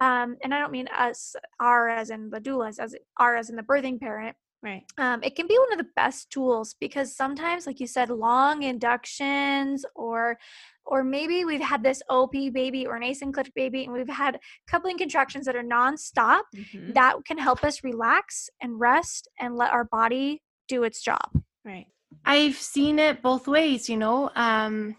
[0.02, 3.56] Um, and I don't mean us, our as in the doulas, as our as in
[3.56, 4.84] the birthing parent, Right.
[4.98, 8.64] Um, it can be one of the best tools because sometimes, like you said, long
[8.64, 10.40] inductions or
[10.88, 14.98] or maybe we've had this OP baby or an asynclitic baby and we've had coupling
[14.98, 16.42] contractions that are nonstop.
[16.56, 16.94] Mm-hmm.
[16.94, 21.30] That can help us relax and rest and let our body do its job.
[21.64, 21.88] Right.
[22.26, 24.30] I've seen it both ways, you know.
[24.36, 24.96] Um,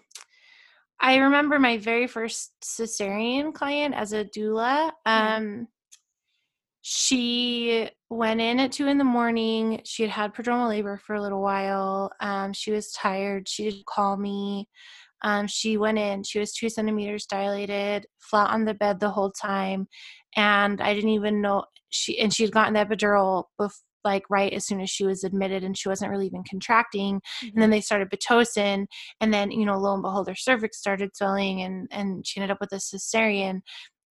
[1.00, 4.92] I remember my very first cesarean client as a doula.
[5.04, 5.68] Um,
[6.82, 9.80] she went in at two in the morning.
[9.84, 12.12] She had had prodromal labor for a little while.
[12.20, 13.48] Um, she was tired.
[13.48, 14.68] She didn't call me.
[15.22, 16.22] Um, she went in.
[16.22, 19.88] She was two centimeters dilated, flat on the bed the whole time,
[20.36, 22.20] and I didn't even know she.
[22.20, 25.62] And she had gotten the epidural bef- like right as soon as she was admitted
[25.64, 27.48] and she wasn't really even contracting Mm-hmm.
[27.48, 28.86] and then they started pitocin
[29.20, 32.50] and then you know lo and behold her cervix started swelling and and she ended
[32.52, 33.60] up with a cesarean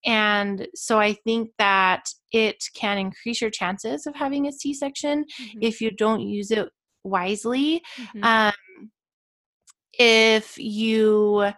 [0.06, 5.60] and so i think that it can increase your chances of having a c-section Mhm.
[5.62, 6.68] if you don't use it
[7.04, 8.24] wisely Mhm.
[8.24, 8.54] um,
[9.98, 11.52] if you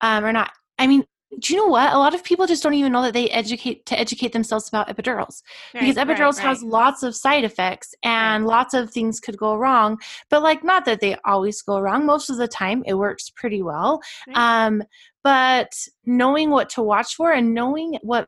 [0.00, 1.04] um, are not i mean
[1.38, 1.92] do you know what?
[1.92, 4.88] A lot of people just don't even know that they educate to educate themselves about
[4.88, 5.42] epidurals.
[5.78, 9.54] Because Right, right, epidurals has lots of side effects and lots of things could go
[9.54, 12.04] wrong but like not that they always go wrong.
[12.04, 14.36] Most of the time it works pretty well Right.
[14.36, 14.82] um
[15.22, 15.72] but
[16.04, 18.26] knowing what to watch for and knowing what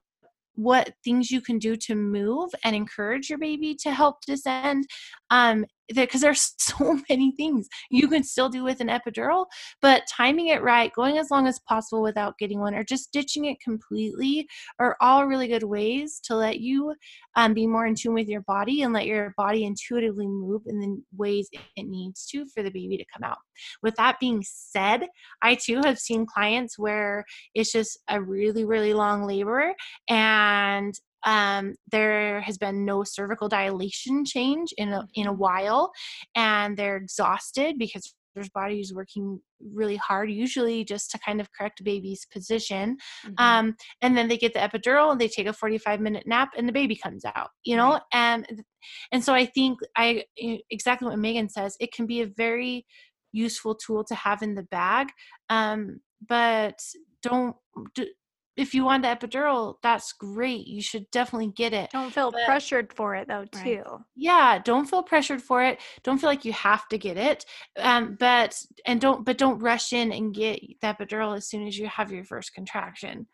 [0.55, 4.87] what things you can do to move and encourage your baby to help descend
[5.31, 5.65] um
[5.95, 9.47] because there's so many things you can still do with an epidural
[9.81, 13.47] but timing it right going as long as possible without getting one or just ditching
[13.47, 14.47] it completely
[14.79, 16.95] are all really good ways to let you
[17.37, 20.81] um, be more in tune with your body and let your body intuitively move in
[20.81, 23.39] the ways it needs to for the baby to come out.
[23.83, 25.07] With that being said
[25.43, 27.25] i too have seen clients where
[27.55, 29.75] it's just a really really long labor
[30.09, 30.95] and
[31.25, 35.93] um, there has been no cervical dilation change in a in a while,
[36.35, 39.41] and they're exhausted because their body is working
[39.75, 42.97] really hard, usually just to kind of correct baby's position.
[43.27, 43.35] Mhm.
[43.39, 46.69] Um, and then they get the epidural and they take a 45 minute nap and
[46.69, 48.01] the baby comes out, you know?
[48.13, 48.65] And
[49.13, 50.25] and so I think I
[50.71, 52.87] exactly what Megan says, it can be a very
[53.33, 55.09] useful tool to have in the bag.
[55.49, 56.79] Um, but
[57.23, 57.57] don't
[58.57, 60.67] if you want the epidural, that's great.
[60.67, 61.91] You should definitely get it.
[61.91, 63.65] Don't feel But- pressured for it though, Right.
[63.65, 64.05] too.
[64.15, 65.81] Yeah, don't feel pressured for it.
[66.03, 67.45] Don't feel like you have to get it.
[67.79, 71.79] Um, but and don't but don't rush in and get the epidural as soon as
[71.79, 73.27] you have your first contraction.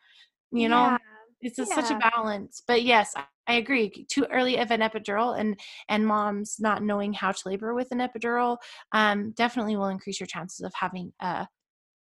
[0.53, 0.99] You know, Yeah.
[1.41, 2.63] it's a, such a balance.
[2.67, 3.91] But yes, I, I agree.
[4.11, 5.59] Too early of an epidural and
[5.89, 8.59] and moms not knowing how to labor with an epidural
[8.93, 11.49] um, definitely will increase your chances of having a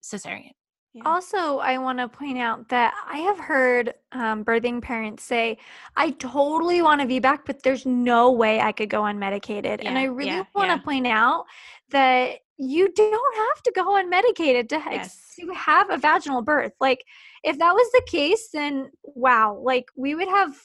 [0.03, 0.53] cesarean.
[0.94, 1.04] Yeah.
[1.06, 5.58] Also, I want to point out that I have heard um, birthing parents say,
[5.96, 9.82] I totally want to VBAC, but there's no way I could go unmedicated.
[9.84, 10.84] and I really yeah, want to yeah.
[10.84, 11.46] point out
[11.89, 15.34] that you don't have to go unmedicated to, Yes.
[15.39, 16.74] to have a vaginal birth.
[16.80, 17.04] Like,
[17.44, 20.56] if that was the case, then wow, like we would have,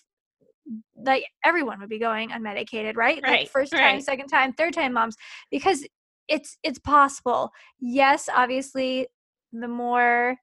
[0.95, 3.23] like, everyone would be going unmedicated, right?
[3.23, 4.05] Like, Right, first time, right.
[4.05, 5.17] second time, third time moms,
[5.51, 5.87] because
[6.29, 7.51] it's it's possible.
[7.81, 9.07] Yes, obviously,
[9.53, 10.37] the more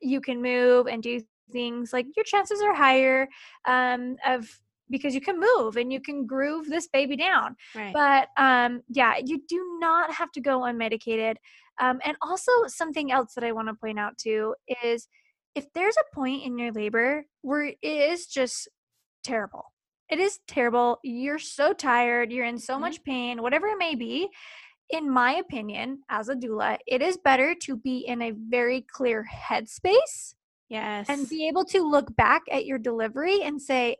[0.00, 1.20] you can move and do
[1.52, 3.28] things like your chances are higher
[3.66, 4.48] um, of
[4.90, 7.92] because you can move and you can groove this baby down right.
[7.92, 11.34] but um, yeah you do not have to go unmedicated
[11.80, 14.54] um, and also something else that i want to point out too
[14.84, 15.08] is
[15.54, 18.68] if there's a point in your labor where it is just
[19.24, 19.64] terrible
[20.10, 22.80] it is terrible you're so tired you're in so Mhm.
[22.80, 24.28] much pain whatever it may be
[24.90, 29.26] in my opinion as a doula it is better to be in a very clear
[29.50, 30.34] headspace
[30.68, 31.06] yes.
[31.08, 33.96] and be able to look back at your delivery and say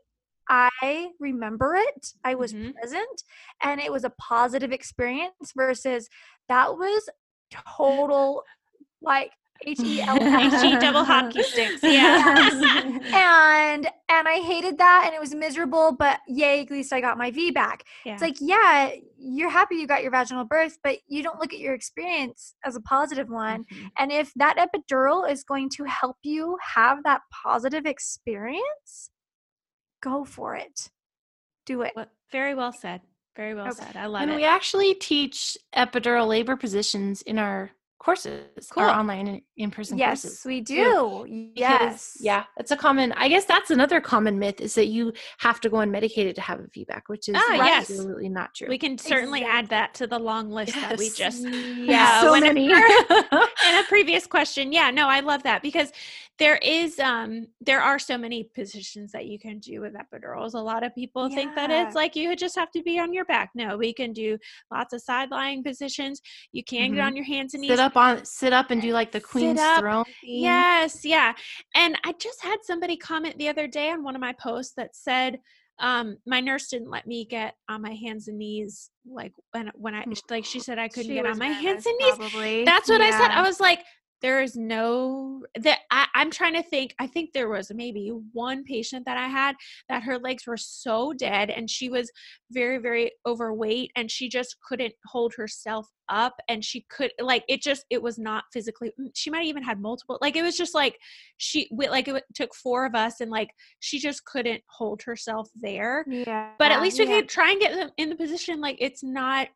[0.49, 2.73] i remember it i was Mhm.
[2.73, 3.23] present
[3.61, 6.09] and it was a positive experience versus
[6.47, 7.07] that was
[7.51, 8.43] total
[9.01, 9.31] like
[9.65, 10.15] h-e-l
[10.61, 11.81] HE double hockey sticks.
[11.83, 12.49] Yeah.
[13.13, 17.17] and and i hated that and it was miserable but yay at least i got
[17.17, 18.13] my VBAC yeah.
[18.13, 21.59] it's like yeah you're happy you got your vaginal birth but you don't look at
[21.59, 23.89] your experience as a positive one Mhm.
[23.97, 29.09] and if that epidural is going to help you have that positive experience,
[30.01, 30.89] go for it.
[31.65, 31.93] Do it.
[31.95, 33.01] Well, very well said.
[33.35, 33.83] Very well Okay.
[33.85, 33.95] said.
[33.97, 34.33] I love and it.
[34.33, 38.83] And we actually teach epidural labor positions in our courses, Cool.
[38.83, 40.41] our online and in-person Yes, courses.
[40.45, 40.75] we too.
[41.27, 41.51] do.
[41.53, 42.17] Because, Yes.
[42.21, 43.11] Yeah, it's a common.
[43.13, 46.59] I guess that's another common myth is that you have to go unmedicated to have
[46.59, 47.89] a VBAC, which is Ah, yes.
[47.91, 48.67] absolutely not true.
[48.69, 51.43] we can certainly add that to the long list that we just
[51.77, 52.21] Yeah.
[52.21, 52.65] so many.
[52.71, 55.91] in a previous question yeah no i love that because
[56.37, 60.57] there is um there are so many positions that you can do with epidurals a
[60.57, 63.49] lot of people think that it's like you just have to be on your back
[63.55, 64.37] no we can do
[64.71, 66.21] lots of side lying positions
[66.51, 67.07] you can get Mhm.
[67.07, 70.05] on your hands and knees up on sit up and do like the queen's throne.
[70.05, 70.13] thing.
[70.23, 71.33] Yes, yeah.
[71.75, 74.95] And I just had somebody comment the other day on one of my posts that
[74.95, 75.39] said,
[75.79, 79.95] um, my nurse didn't let me get on my hands and knees like when when
[79.95, 82.15] I like she said I couldn't She get on my hands and knees.
[82.15, 82.65] Probably.
[82.65, 83.31] That's what I said.
[83.31, 83.83] I was like,
[84.21, 88.63] there is no that I, i'm trying to think i think there was maybe one
[88.63, 89.55] patient that i had
[89.87, 92.11] that her legs were so dead and she was
[92.51, 97.61] very very overweight and she just couldn't hold herself up and she could like it
[97.61, 100.73] just it was not physically mm, she might even had multiple like it was just
[100.73, 100.97] like
[101.37, 103.49] she like it took four of us and like
[103.79, 106.51] she just couldn't hold herself there Yeah.
[106.57, 107.19] but at least we yeah.
[107.19, 109.47] could try and get them in the position like it's not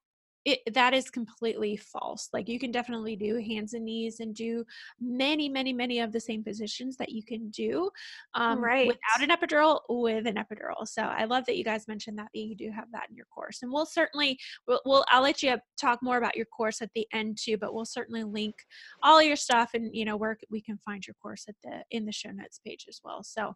[0.46, 4.66] it that is completely false like you can definitely do hands and knees and do
[5.00, 7.90] many many many of the same positions that you can do
[8.34, 8.88] um, Right.
[8.88, 12.40] without an epidural with an epidural so i love that you guys mentioned that that
[12.40, 14.38] you do have that in your course and we'll certainly
[14.68, 17.74] we'll, we'll i'll let you talk more about your course at the end too but
[17.74, 18.56] we'll certainly link
[19.02, 22.06] all your stuff and you know where we can find your course at the in
[22.06, 23.54] the show notes page as well so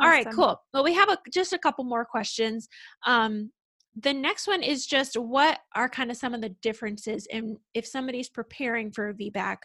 [0.00, 0.60] all right, cool.
[0.72, 2.68] Well, we have a, just a couple more questions.
[3.06, 3.50] Um,
[3.96, 7.86] the next one is just what are kind of some of the differences in if
[7.86, 9.56] somebody's preparing for a VBAC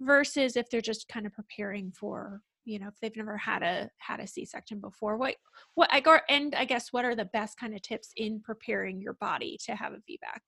[0.00, 3.88] versus if they're just kind of preparing for you know if they've never had a
[3.98, 5.16] had a C-section before.
[5.16, 5.36] What
[5.74, 9.00] what I go and I guess what are the best kind of tips in preparing
[9.00, 10.40] your body to have a VBAC?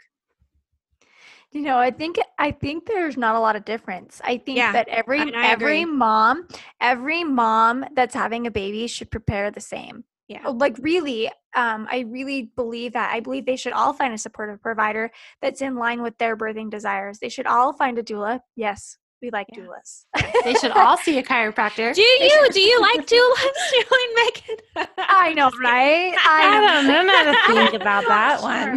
[1.53, 4.21] You know, I think I think there's not a lot of difference.
[4.23, 5.97] I think Yeah, that every and I every agree.
[5.97, 6.47] mom,
[6.81, 10.05] every mom that's having a baby should prepare the same.
[10.31, 10.43] Yeah.
[10.45, 11.27] Oh, Like really,
[11.57, 13.13] um, I really believe that.
[13.13, 15.11] I believe they should all find a supportive provider
[15.43, 17.19] that's in line with their birthing desires.
[17.19, 18.39] They should all find a doula.
[18.55, 19.65] Yes, we like Yeah.
[19.65, 20.05] doulas.
[20.45, 21.93] They should all see a chiropractor.
[21.97, 24.87] Do you do you like doulas, Julie Megan?
[24.99, 26.15] I know, right?
[26.25, 28.77] I don't know how to think about that one.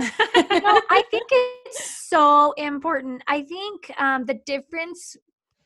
[0.63, 3.21] no, I think it's so important.
[3.27, 5.15] I think um, the difference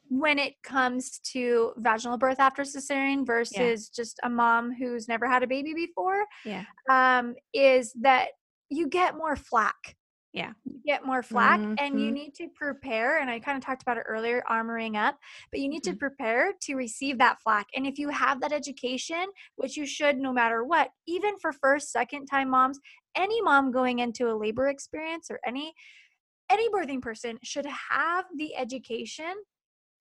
[0.10, 5.44] when it comes to vaginal birth after cesarean versus just a mom who's never had
[5.44, 6.66] a baby before Yeah.
[6.90, 8.30] um, is that
[8.70, 9.96] you get more flack.
[10.34, 10.54] Yeah.
[10.66, 12.14] You get more flack and you Mhm.
[12.14, 13.20] need to prepare.
[13.20, 15.18] And I kind of talked about it earlier, armoring up,
[15.52, 17.68] but you need to prepare to receive that flack.
[17.76, 21.92] And if you have that education, which you should no matter what, even for first,
[21.92, 22.80] second time moms,
[23.16, 25.74] any mom going into a labor experience or any
[26.50, 29.34] any birthing person should have the education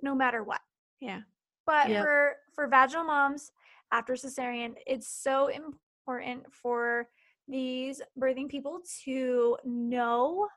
[0.03, 0.61] no matter what.
[1.01, 1.21] Yeah.
[1.67, 2.05] But Yep.
[2.05, 3.53] for for vaginal moms
[3.93, 7.09] after cesarean, it's so important for
[7.49, 10.49] these birthing people to know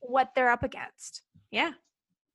[0.00, 1.22] what they're up against.
[1.50, 1.72] Yeah.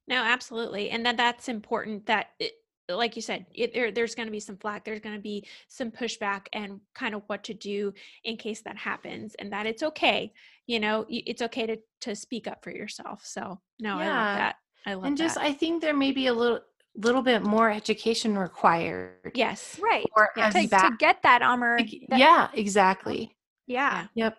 [0.07, 0.89] No, absolutely.
[0.89, 2.53] And that that's important that it,
[2.89, 5.47] like you said, it, there, there's going to be some flack, there's going to be
[5.70, 7.93] some pushback and kind of what to do
[8.26, 10.34] in case that happens and that it's okay.
[10.68, 13.26] You know, it's okay to, to speak up for yourself.
[13.26, 14.55] So no, I love that.
[14.86, 15.43] I love and just that.
[15.43, 16.59] I think there may be a little
[16.95, 19.31] little bit more education required.
[19.34, 19.79] yes.
[19.81, 20.05] Right.
[20.38, 21.79] Yeah, To, to get that armor.
[22.09, 23.36] that- yeah, exactly.
[23.65, 24.07] Yeah.
[24.13, 24.38] Yep.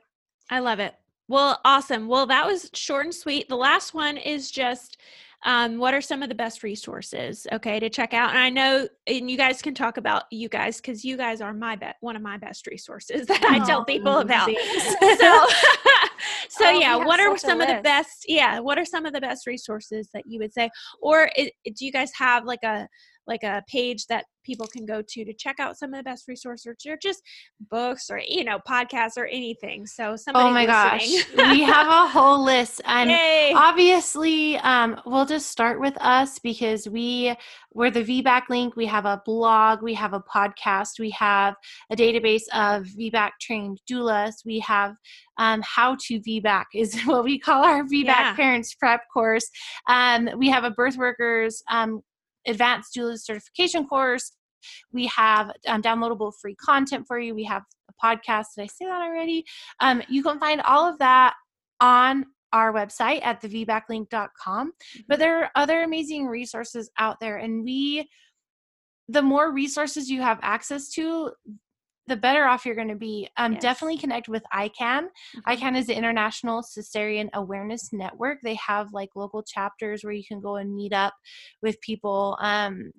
[0.50, 0.94] I love it.
[1.26, 2.06] Well, awesome.
[2.06, 3.48] Well, that was short and sweet.
[3.48, 4.98] The last one is just
[5.46, 8.30] um, what are some of the best resources, okay, to check out?
[8.30, 11.52] And I know, and you guys can talk about you guys because you guys are
[11.52, 14.48] my bet, one of my best resources that I tell people about.
[15.18, 15.46] So,
[16.48, 18.24] so Oh, yeah, what are some of the best?
[18.28, 20.70] Yeah, what are some of the best resources that you would say?
[21.00, 22.88] Or do you guys have like a
[23.26, 26.28] like a page that people can go to to check out some of the best
[26.28, 27.22] resources or just
[27.70, 31.08] books or you know podcasts or anything so somebody Oh my gosh.
[31.48, 32.80] we have a whole list.
[32.86, 33.52] And Yay.
[33.56, 37.34] obviously um, we'll just start with us because we
[37.72, 41.54] we're the vbac link we have a blog we have a podcast we have
[41.90, 44.94] a database of vbac trained doulas we have
[45.38, 48.34] um, how to vbac is what we call our vbac Yeah.
[48.36, 49.48] parents prep course
[49.88, 52.00] um, we have a birth workers um,
[52.46, 54.32] advanced doula certification course.
[54.92, 57.34] We have um, downloadable free content for you.
[57.34, 58.46] We have a podcast.
[58.56, 59.44] Did i say that already?
[59.80, 61.34] Um, you can find all of that
[61.80, 64.72] on our website at thevbaclink.com.
[65.08, 68.08] But there are other amazing resources out there, and we,
[69.08, 71.32] the more resources you have access to,
[72.06, 73.28] the better off you're going to be.
[73.36, 73.62] Um, Yes.
[73.62, 75.08] Definitely connect with ICAN.
[75.36, 75.42] Mhm.
[75.46, 78.38] ICAN is the International Cesarean Awareness Network.
[78.42, 81.14] They have like local chapters where you can go and meet up
[81.62, 82.36] with people.
[82.40, 82.92] Um,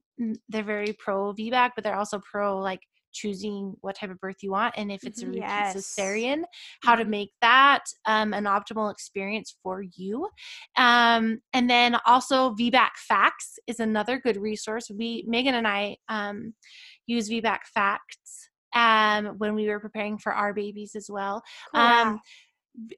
[0.49, 2.79] they're very pro VBAC, but they're also pro like
[3.13, 5.29] choosing what type of birth you want and if it's a Mhm.
[5.35, 5.75] repeat Yes.
[5.77, 6.43] cesarean
[6.83, 7.09] how to Mhm.
[7.09, 10.29] make that um, an optimal experience for you
[10.75, 16.53] um, and then also vbac facts is another good resource we megan and i um,
[17.07, 21.41] use vbac facts um, when we were preparing for our babies as well
[21.73, 21.81] Cool.
[21.81, 22.19] um,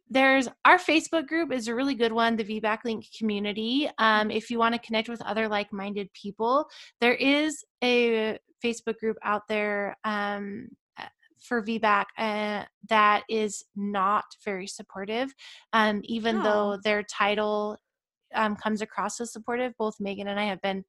[0.09, 3.87] there's our Facebook group is a really good one, the VBAC Link community.
[3.99, 6.65] Um, if you want to connect with other like-minded people,
[6.99, 10.69] there is a Facebook group out there um,
[10.99, 11.05] uh,
[11.39, 15.31] for VBAC uh, that is not very supportive,
[15.73, 16.79] um, even though Oh.
[16.83, 17.77] their title
[18.33, 19.73] um, comes across as supportive.
[19.77, 20.83] Both Megan and I have been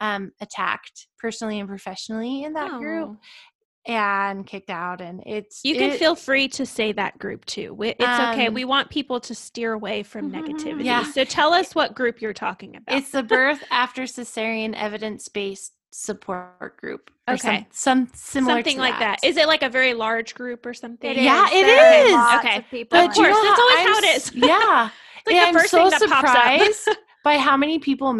[0.00, 3.16] um, attacked personally and professionally in that group Oh.
[3.86, 7.74] And kicked out and it's You can it- feel free to say that group too.
[7.74, 8.46] We- It's okay.
[8.46, 10.84] Um, We want people to steer away from negativity.
[10.84, 11.02] Yeah.
[11.04, 12.96] So tell us what group you're talking about.
[12.96, 17.66] it's the birth after cesarean evidence-based support group or some- Okay.
[17.70, 19.18] some, similar something to like that.
[19.22, 21.10] Is it like a very large group or something?
[21.10, 21.52] It Yeah, is.
[21.52, 22.12] it There is.
[22.12, 22.56] lots Okay.
[22.58, 23.42] of people Of in course, it.
[23.42, 24.88] that's always I'm how it is yeah
[25.18, 26.96] It's like Yeah, the I'm first so thing that surprised pops up.
[27.24, 28.12] by how many people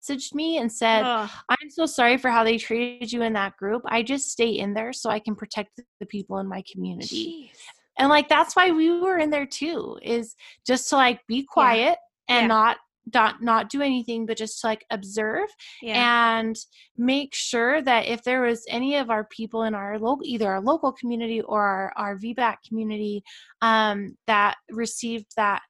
[0.00, 1.30] messaged me and said Ugh.
[1.48, 4.74] i'm so sorry for how they treated you in that group i just stay in
[4.74, 7.58] there so i can protect the people in my community Jeez.
[7.98, 10.34] and like that's why we were in there too is
[10.66, 11.98] just to like be quiet
[12.28, 12.46] and Yeah.
[12.46, 12.76] not
[13.14, 15.48] not not do anything but just to like observe
[15.82, 16.38] Yeah.
[16.38, 16.56] and
[16.96, 20.60] make sure that if there was any of our people in our local either our
[20.60, 23.22] local community or our, our vbac community
[23.62, 25.62] um, that received that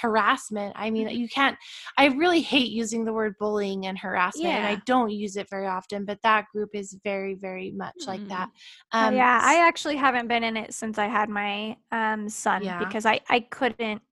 [0.00, 1.56] harassment i mean you can't
[1.98, 5.66] i really hate using the word bullying and harassment and i don't use it very
[5.66, 8.48] often but that group is very very much like that
[8.94, 12.62] Oh, um, yeah, I actually haven't been in it since I had my um, son
[12.62, 12.78] Yeah.
[12.78, 14.02] because I I couldn't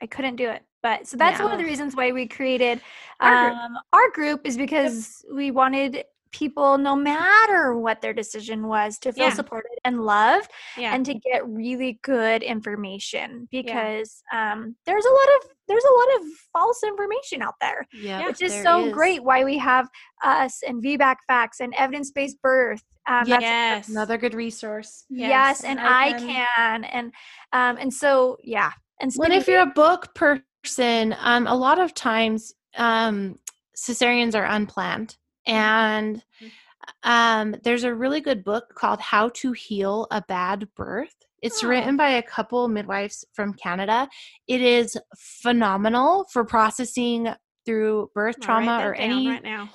[0.00, 0.62] I couldn't do it.
[0.82, 2.80] But so that's one of the reasons why we created
[3.20, 3.54] Our group.
[3.56, 9.12] um, our group is because we wanted people, no matter what their decision was, to
[9.12, 9.34] feel Yeah.
[9.34, 10.94] supported and loved, yeah.
[10.94, 16.20] and to get really good information because um, there's a lot of there's a lot
[16.20, 18.92] of false information out there yeah, which is so is.
[18.92, 19.88] great why we have
[20.24, 22.82] us and VBAC facts and evidence-based birth.
[23.06, 23.36] Um, Yeah.
[23.38, 23.88] that's- yes.
[23.88, 26.84] another good resource yes, Yes, and I I can- can.
[26.84, 27.12] And
[27.52, 28.72] um, and so yeah.
[29.00, 33.38] And Well, if you're a book person, um, a lot of times um,
[33.76, 35.16] cesareans are unplanned,
[35.46, 36.22] and
[37.02, 41.68] um, there's a really good book called "How to Heal a Bad Birth." It's Oh.
[41.68, 44.08] written by a couple midwives from Canada.
[44.46, 47.28] It is phenomenal for processing
[47.66, 49.70] through birth trauma or any right now.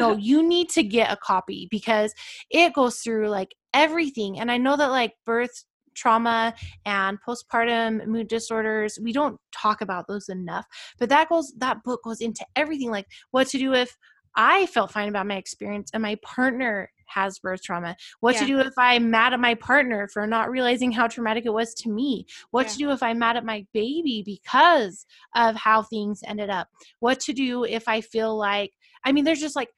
[0.00, 2.12] no, you need to get a copy because
[2.50, 4.38] it goes through like everything.
[4.40, 5.64] And I know that like birth
[5.94, 6.54] trauma
[6.84, 10.66] and postpartum mood disorders, we don't talk about those enough.
[10.98, 13.96] But that goes that book goes into everything like what to do if
[14.36, 17.96] I felt fine about my experience and my partner has birth trauma.
[18.20, 21.52] What to do if I'm mad at my partner for not realizing how traumatic it
[21.52, 22.26] was to me.
[22.50, 26.68] What to do if I'm mad at my baby because of how things ended up.
[27.00, 28.72] What to do if I feel like
[29.04, 29.70] I mean there's just like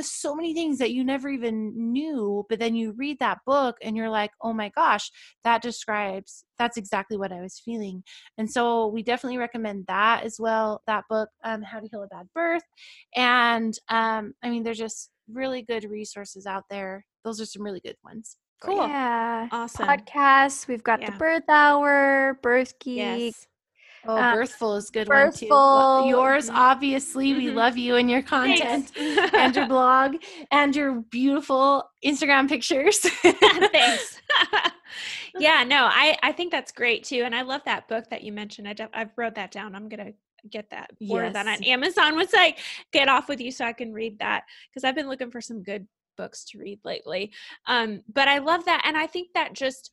[0.00, 3.96] so many things that you never even knew but then you read that book and
[3.96, 5.10] you're like oh my gosh
[5.44, 8.02] that describes that's exactly what i was feeling
[8.38, 12.06] and so we definitely recommend that as well that book um, how to heal a
[12.06, 12.62] bad birth
[13.16, 17.80] and um, i mean there's just really good resources out there those are some really
[17.80, 18.36] good ones.
[18.62, 18.76] Cool.
[18.76, 19.88] yeah, Awesome.
[19.88, 20.68] podcasts.
[20.68, 22.96] We've got the Birth Hour, Birth Geek.
[22.96, 23.46] Yes.
[24.06, 26.54] Oh Uh, birthful is a good one too Well, yours mhm.
[26.54, 27.54] obviously we Mhm.
[27.54, 28.90] love you and your content
[29.34, 30.16] and your blog
[30.50, 34.20] and your beautiful instagram pictures Thanks.
[35.38, 38.32] yeah, no, I I think that's great too, and I love that book that you
[38.32, 38.68] mentioned.
[38.68, 39.74] I I've wrote that down.
[39.74, 40.12] I'm gonna
[40.50, 42.14] get that order that on Amazon.
[42.16, 42.58] Once like,
[42.92, 45.62] get off with you, so I can read that because I've been looking for some
[45.62, 47.32] good books to read lately.
[47.66, 49.92] Um, but I love that, and I think that just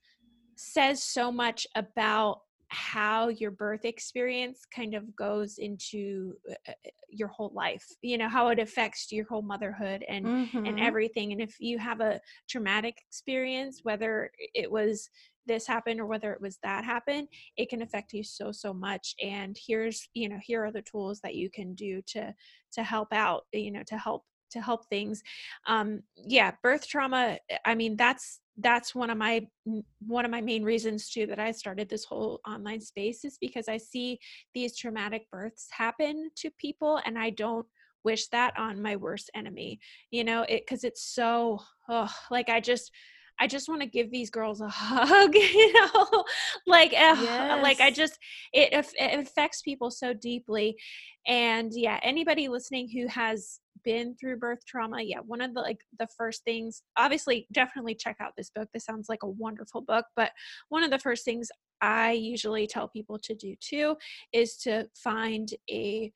[0.55, 7.27] says so much about how your birth experience kind of goes into uh, uh, your
[7.27, 10.29] whole life you know how it affects your whole motherhood and
[10.65, 10.79] and Mhm.
[10.79, 11.31] everything.
[11.31, 15.09] And if you have a traumatic experience, whether it was
[15.45, 17.27] this happened or whether it was that happened,
[17.57, 19.15] it can affect you so so much.
[19.21, 22.33] And here's you know here are the tools that you can do to
[22.73, 23.43] to help out.
[23.53, 25.21] You know to help to help things.
[25.67, 27.39] Um, yeah, birth trauma.
[27.65, 29.47] I mean that's that's one of my
[30.05, 33.67] one of my main reasons too that I started this whole online space is because
[33.67, 34.19] I see
[34.53, 37.65] these traumatic births happen to people and I don't
[38.03, 39.79] wish that on my worst enemy
[40.11, 41.59] you know it because it's so
[41.89, 42.91] oh, like i just
[43.39, 46.23] i just want to give these girls a hug you know?
[46.67, 48.17] Like ugh, like i just
[48.53, 50.77] it, it affects people so deeply.
[51.27, 55.79] And yeah anybody listening who has been through birth trauma yeah one of the like
[55.97, 60.05] the first things obviously definitely check out this book this sounds like a wonderful book
[60.15, 60.31] but
[60.69, 61.49] one of the first things
[61.81, 63.95] i usually tell people to do too
[64.33, 66.11] is to find a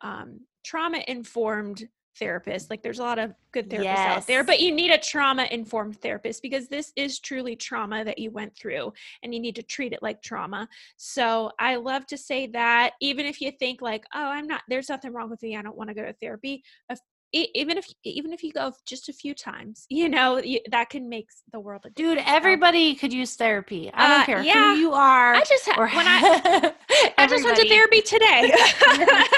[0.00, 1.88] um, trauma informed
[2.18, 5.46] therapist like there's a lot of good therapists out there but you need a trauma
[5.50, 8.92] informed therapist because this is truly trauma that you went through
[9.22, 10.68] and you need to treat it like trauma.
[10.96, 14.88] So i love to say that even if you think like oh i'm not there's
[14.88, 16.96] nothing wrong with me i don't want to go to therapy a
[17.32, 21.08] even if even if you go just a few times you know you, that can
[21.08, 23.90] make the world a dude everybody could use therapy.
[23.92, 24.74] I don't uh, care yeah.
[24.74, 26.72] who you are i just ha- when i
[27.18, 28.52] i just went to therapy today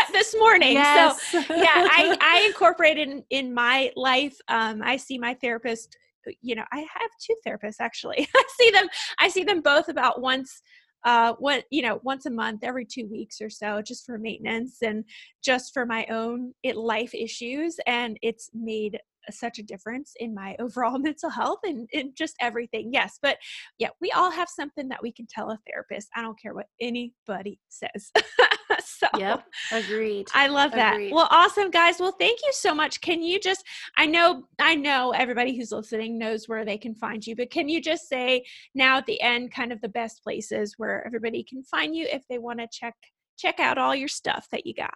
[0.13, 0.73] this morning.
[0.73, 1.21] Yes.
[1.31, 5.97] so yeah i i incorporated in, in my life um i see my therapist
[6.43, 8.29] you know i have two therapists actually.
[8.35, 8.89] I see them
[9.19, 10.63] i see them both about once
[11.05, 14.79] uh what you know once a month every two weeks or so just for maintenance
[14.83, 15.05] and
[15.43, 18.99] just for my own it, life issues and it's made
[19.31, 23.37] such a difference in my overall mental health and, and just everything yes but
[23.79, 26.67] yeah we all have something that we can tell a therapist i don't care what
[26.81, 28.11] anybody says
[28.85, 31.13] so yep agreed i love that agreed.
[31.13, 33.65] well awesome guys well thank you so much can you just
[33.97, 37.69] i know i know everybody who's listening knows where they can find you but can
[37.69, 38.43] you just say
[38.75, 42.23] now at the end kind of the best places where everybody can find you if
[42.29, 42.95] they want to check
[43.39, 44.95] check out all your stuff that you got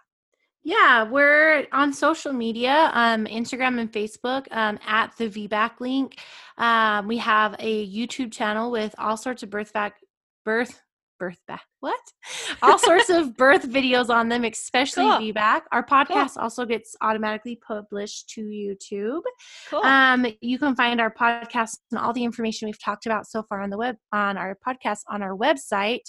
[0.65, 6.17] yeah, we're on social media, um, Instagram and Facebook um, at the VBAC link.
[6.57, 9.97] Um, we have a YouTube channel with all sorts of birth back,
[10.43, 10.81] birth
[11.17, 11.97] birth back what
[12.61, 15.33] all sorts of birth videos on them especially cool.
[15.33, 16.43] vbac our podcast cool.
[16.43, 19.21] also gets automatically published to youtube
[19.69, 19.79] cool.
[19.85, 23.61] um you can find our podcast and all the information we've talked about so far
[23.61, 26.03] on the web on our podcast on our website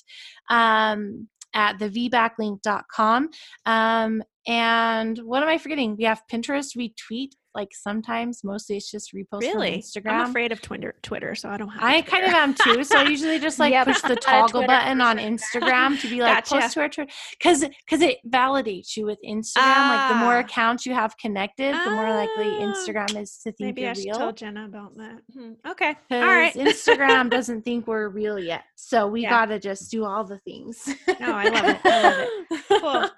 [0.50, 3.28] um at thevbaclink.com
[3.64, 5.96] um and what am I forgetting?
[5.96, 6.76] We have Pinterest.
[6.76, 8.44] We tweet like sometimes.
[8.44, 9.74] Mostly it's just repost really?
[9.74, 10.12] on Instagram.
[10.12, 11.82] I'm afraid of Twitter, Twitter, so I don't have.
[11.82, 12.84] I kind of am too.
[12.84, 16.60] So I usually just like push the toggle button on Instagram to be like gotcha.
[16.60, 19.56] post to our Twitter because because it validates you with Instagram.
[19.56, 20.40] Like the more ah.
[20.40, 22.72] accounts you have connected, the more likely ah.
[22.72, 24.18] Instagram is to think Maybe you're I real.
[24.18, 25.22] tell Jenna about that.
[25.32, 25.52] Hmm.
[25.66, 26.54] Okay, all right.
[26.54, 29.30] Instagram doesn't think we're real yet, so we yeah.
[29.30, 30.86] gotta just do all the things.
[31.20, 31.80] no, I love it.
[31.84, 32.80] I love it.
[32.80, 33.10] Cool.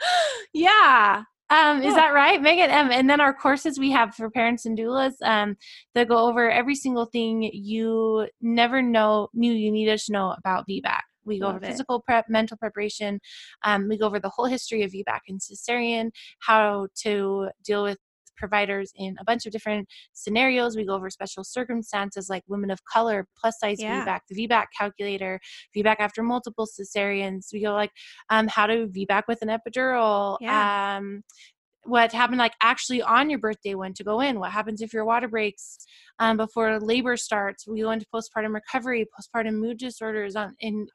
[0.55, 1.25] yeah.
[1.51, 2.71] Um, is that right, Megan?
[2.71, 5.57] Um, and then our courses we have for parents and doulas um,
[5.95, 10.67] that go over every single thing you never know knew you needed to know about
[10.69, 11.01] VBAC.
[11.25, 11.69] We go Love over it.
[11.69, 13.21] physical prep, mental preparation.
[13.63, 16.11] Um, we go over the whole history of VBAC and cesarean,
[16.41, 17.99] how to deal with
[18.39, 20.77] providers in a bunch of different scenarios.
[20.77, 24.05] We go over special circumstances like women of color, plus size yeah.
[24.05, 25.41] VBAC, the VBAC calculator,
[25.77, 27.47] VBAC after multiple cesareans.
[27.53, 27.91] We go like
[28.31, 30.39] um, how to VBAC with an epidural.
[30.41, 30.97] Yeah.
[30.99, 31.23] Um,
[31.85, 35.07] what happened like actually on your birthday when to go in what happens if your
[35.07, 35.79] water breaks
[36.19, 40.87] um, before labor starts we go into postpartum recovery postpartum mood disorders on in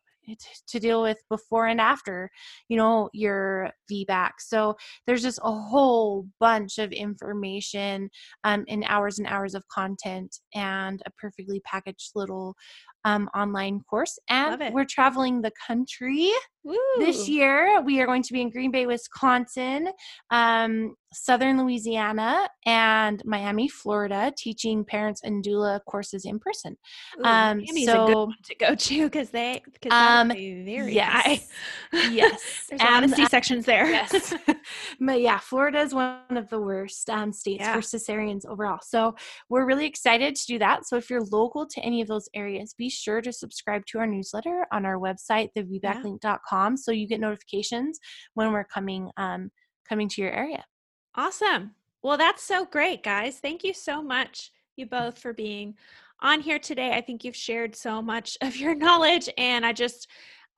[0.67, 2.29] to deal with before and after
[2.69, 4.75] you know your vbac so
[5.05, 8.09] there's just a whole bunch of information
[8.43, 12.55] um, and hours and hours of content and a perfectly packaged little
[13.05, 14.17] um, online course.
[14.29, 16.31] And we're traveling the country
[16.63, 16.77] Woo.
[16.99, 19.89] This year, we are going to be in Green Bay, Wisconsin,
[20.31, 26.77] um, Southern Louisiana, and Miami, Florida, teaching parents and doula courses in person.
[27.19, 30.93] Ooh, um, Miami's so, a good one to go to because they because um, very
[30.93, 31.41] yes, high.
[32.09, 33.89] yes, there's and, a lot of C sections there.
[33.89, 34.33] Yes,
[35.01, 37.73] but yeah, Florida is one of the worst um, states yeah.
[37.73, 38.79] for cesareans overall.
[38.81, 39.15] So
[39.49, 40.87] we're really excited to do that.
[40.87, 44.07] So if you're local to any of those areas, be sure to subscribe to our
[44.07, 46.21] newsletter on our website, thevbaclink.com.
[46.21, 47.99] Yeah so you get notifications
[48.33, 49.51] when we're coming um,
[49.87, 50.63] coming to your area.
[51.15, 51.71] Awesome.
[52.01, 53.39] Well, that's so great, guys.
[53.39, 55.75] Thank you so much, you both, for being
[56.19, 56.91] on here today.
[56.93, 60.07] I think you've shared so much of your knowledge, and I just,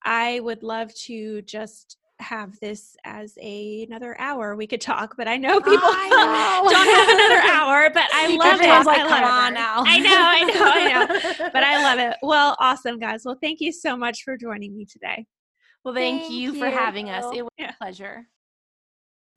[0.04, 5.28] I would love to just have this as a, another hour we could talk but
[5.28, 6.70] i know people I know.
[6.72, 10.16] don't have another hour but i love it like, I come on now i know
[10.16, 13.98] i know i know but i love it well awesome guys well thank you so
[13.98, 15.26] much for joining me today
[15.86, 17.24] well, thank, thank you, you for having us.
[17.34, 17.70] It was yeah.
[17.70, 18.28] a pleasure.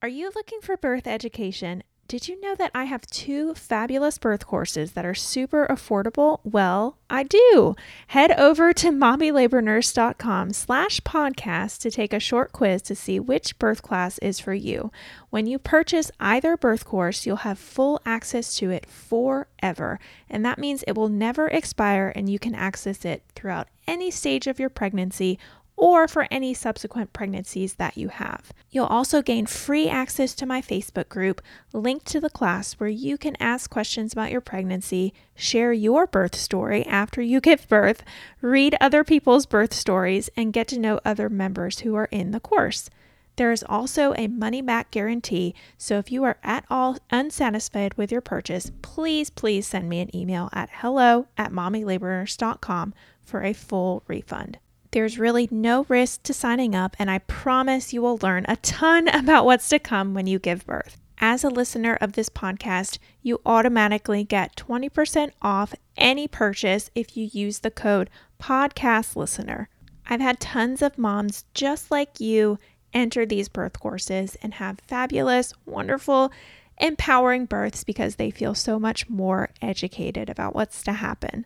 [0.02, 1.82] Are you looking for birth education?
[2.08, 6.40] Did you know that I have two fabulous birth courses that are super affordable?
[6.42, 7.76] Well, I do.
[8.06, 13.82] Head over to mommylabornurse.com slash podcast to take a short quiz to see which birth
[13.82, 14.90] class is for you.
[15.28, 20.00] When you purchase either birth course, you'll have full access to it forever.
[20.30, 24.46] And that means it will never expire and you can access it throughout any stage
[24.46, 25.38] of your pregnancy
[25.78, 28.52] or for any subsequent pregnancies that you have.
[28.68, 31.40] You'll also gain free access to my Facebook group
[31.72, 36.34] linked to the class where you can ask questions about your pregnancy, share your birth
[36.34, 38.02] story after you give birth,
[38.42, 42.40] read other people's birth stories, and get to know other members who are in the
[42.40, 42.90] course.
[43.36, 48.10] There is also a money back guarantee, so if you are at all unsatisfied with
[48.10, 54.02] your purchase, please, please send me an email at hello at mommylabornurse.com for a full
[54.08, 54.58] refund.
[54.90, 59.08] There's really no risk to signing up, and I promise you will learn a ton
[59.12, 60.96] about what's to come when you give birth.
[61.20, 67.28] as a listener of this podcast, you automatically get 20% off any purchase if you
[67.32, 68.08] use the code
[68.40, 69.68] podcast listener.
[70.08, 72.58] I've had tons of moms just like you
[72.94, 76.32] enter these birth courses and have fabulous, wonderful,
[76.80, 81.44] empowering births because they feel so much more educated about what's to happen.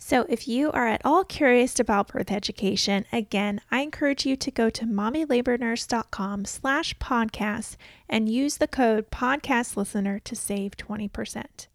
[0.00, 4.50] So, if you are at all curious about birth education, again, I encourage you to
[4.52, 7.76] go to mommylabornurse.com slash podcast
[8.08, 11.66] and use the code podcast listener to save 20%.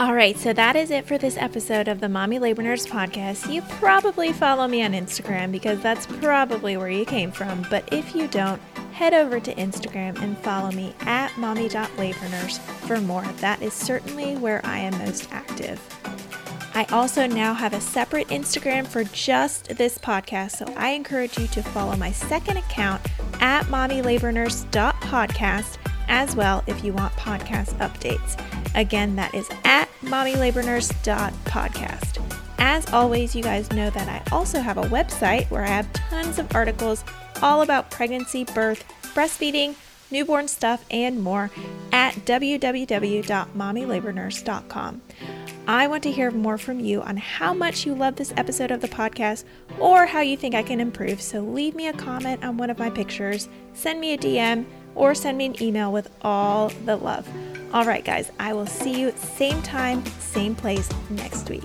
[0.00, 3.48] All right, so that is it for this episode of the Mommy Labor Nurse podcast.
[3.50, 7.64] You probably follow me on Instagram because that's probably where you came from.
[7.70, 8.60] But if you don't,
[8.92, 13.24] head over to Instagram and follow me at mommy.labornurse for more.
[13.40, 15.80] That is certainly where I am most active.
[16.74, 21.46] I also now have a separate Instagram for just this podcast, so I encourage you
[21.48, 23.02] to follow my second account
[23.40, 25.78] at mommylabornurse.podcast
[26.08, 28.36] as well if you want podcast updates.
[28.74, 32.38] Again, that is at mommylabornurse.podcast.
[32.58, 36.38] As always, you guys know that I also have a website where I have tons
[36.38, 37.04] of articles
[37.40, 38.84] all about pregnancy, birth,
[39.14, 39.76] breastfeeding,
[40.10, 41.50] newborn stuff, and more
[41.92, 45.02] at www.mommylabornurse.com.
[45.66, 48.80] I want to hear more from you on how much you love this episode of
[48.80, 49.44] the podcast
[49.78, 51.22] or how you think I can improve.
[51.22, 55.14] So leave me a comment on one of my pictures, send me a DM, or
[55.14, 57.28] send me an email with all the love.
[57.72, 61.62] All right, guys, I will see you same time, same place next week.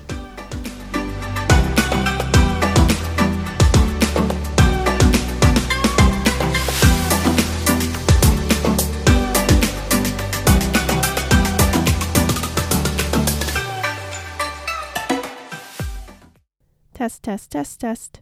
[16.97, 18.21] Test, test, test, test.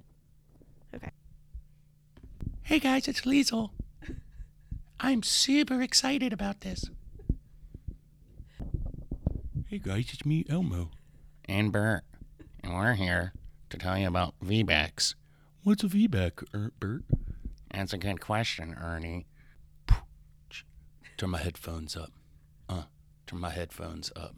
[0.93, 1.11] Okay.
[2.63, 3.69] Hey guys, it's Liesel.
[4.99, 6.89] I'm super excited about this.
[9.67, 10.91] Hey guys, it's me, Elmo.
[11.45, 12.03] And Bert.
[12.61, 13.31] And we're here
[13.69, 15.15] to tell you about VBACs.
[15.63, 17.03] What's a VBAC, er, Bert?
[17.73, 19.25] That's a good question, Ernie.
[21.15, 22.11] Turn my headphones up.
[22.67, 22.83] Uh,
[23.25, 24.35] turn my headphones up.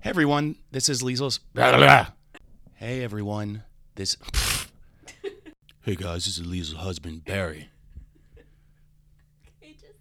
[0.00, 1.40] Hey everyone, this is Liesel's.
[2.78, 3.62] Hey everyone,
[3.94, 4.18] this.
[5.80, 7.70] hey guys, this is Liesel's husband, Barry.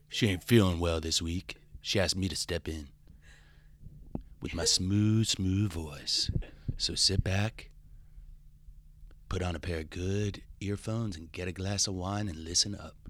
[0.09, 1.55] She ain't feeling well this week.
[1.79, 2.89] She asked me to step in
[4.41, 6.29] with my smooth, smooth voice.
[6.75, 7.69] So sit back,
[9.29, 12.75] put on a pair of good earphones, and get a glass of wine and listen
[12.75, 13.04] up.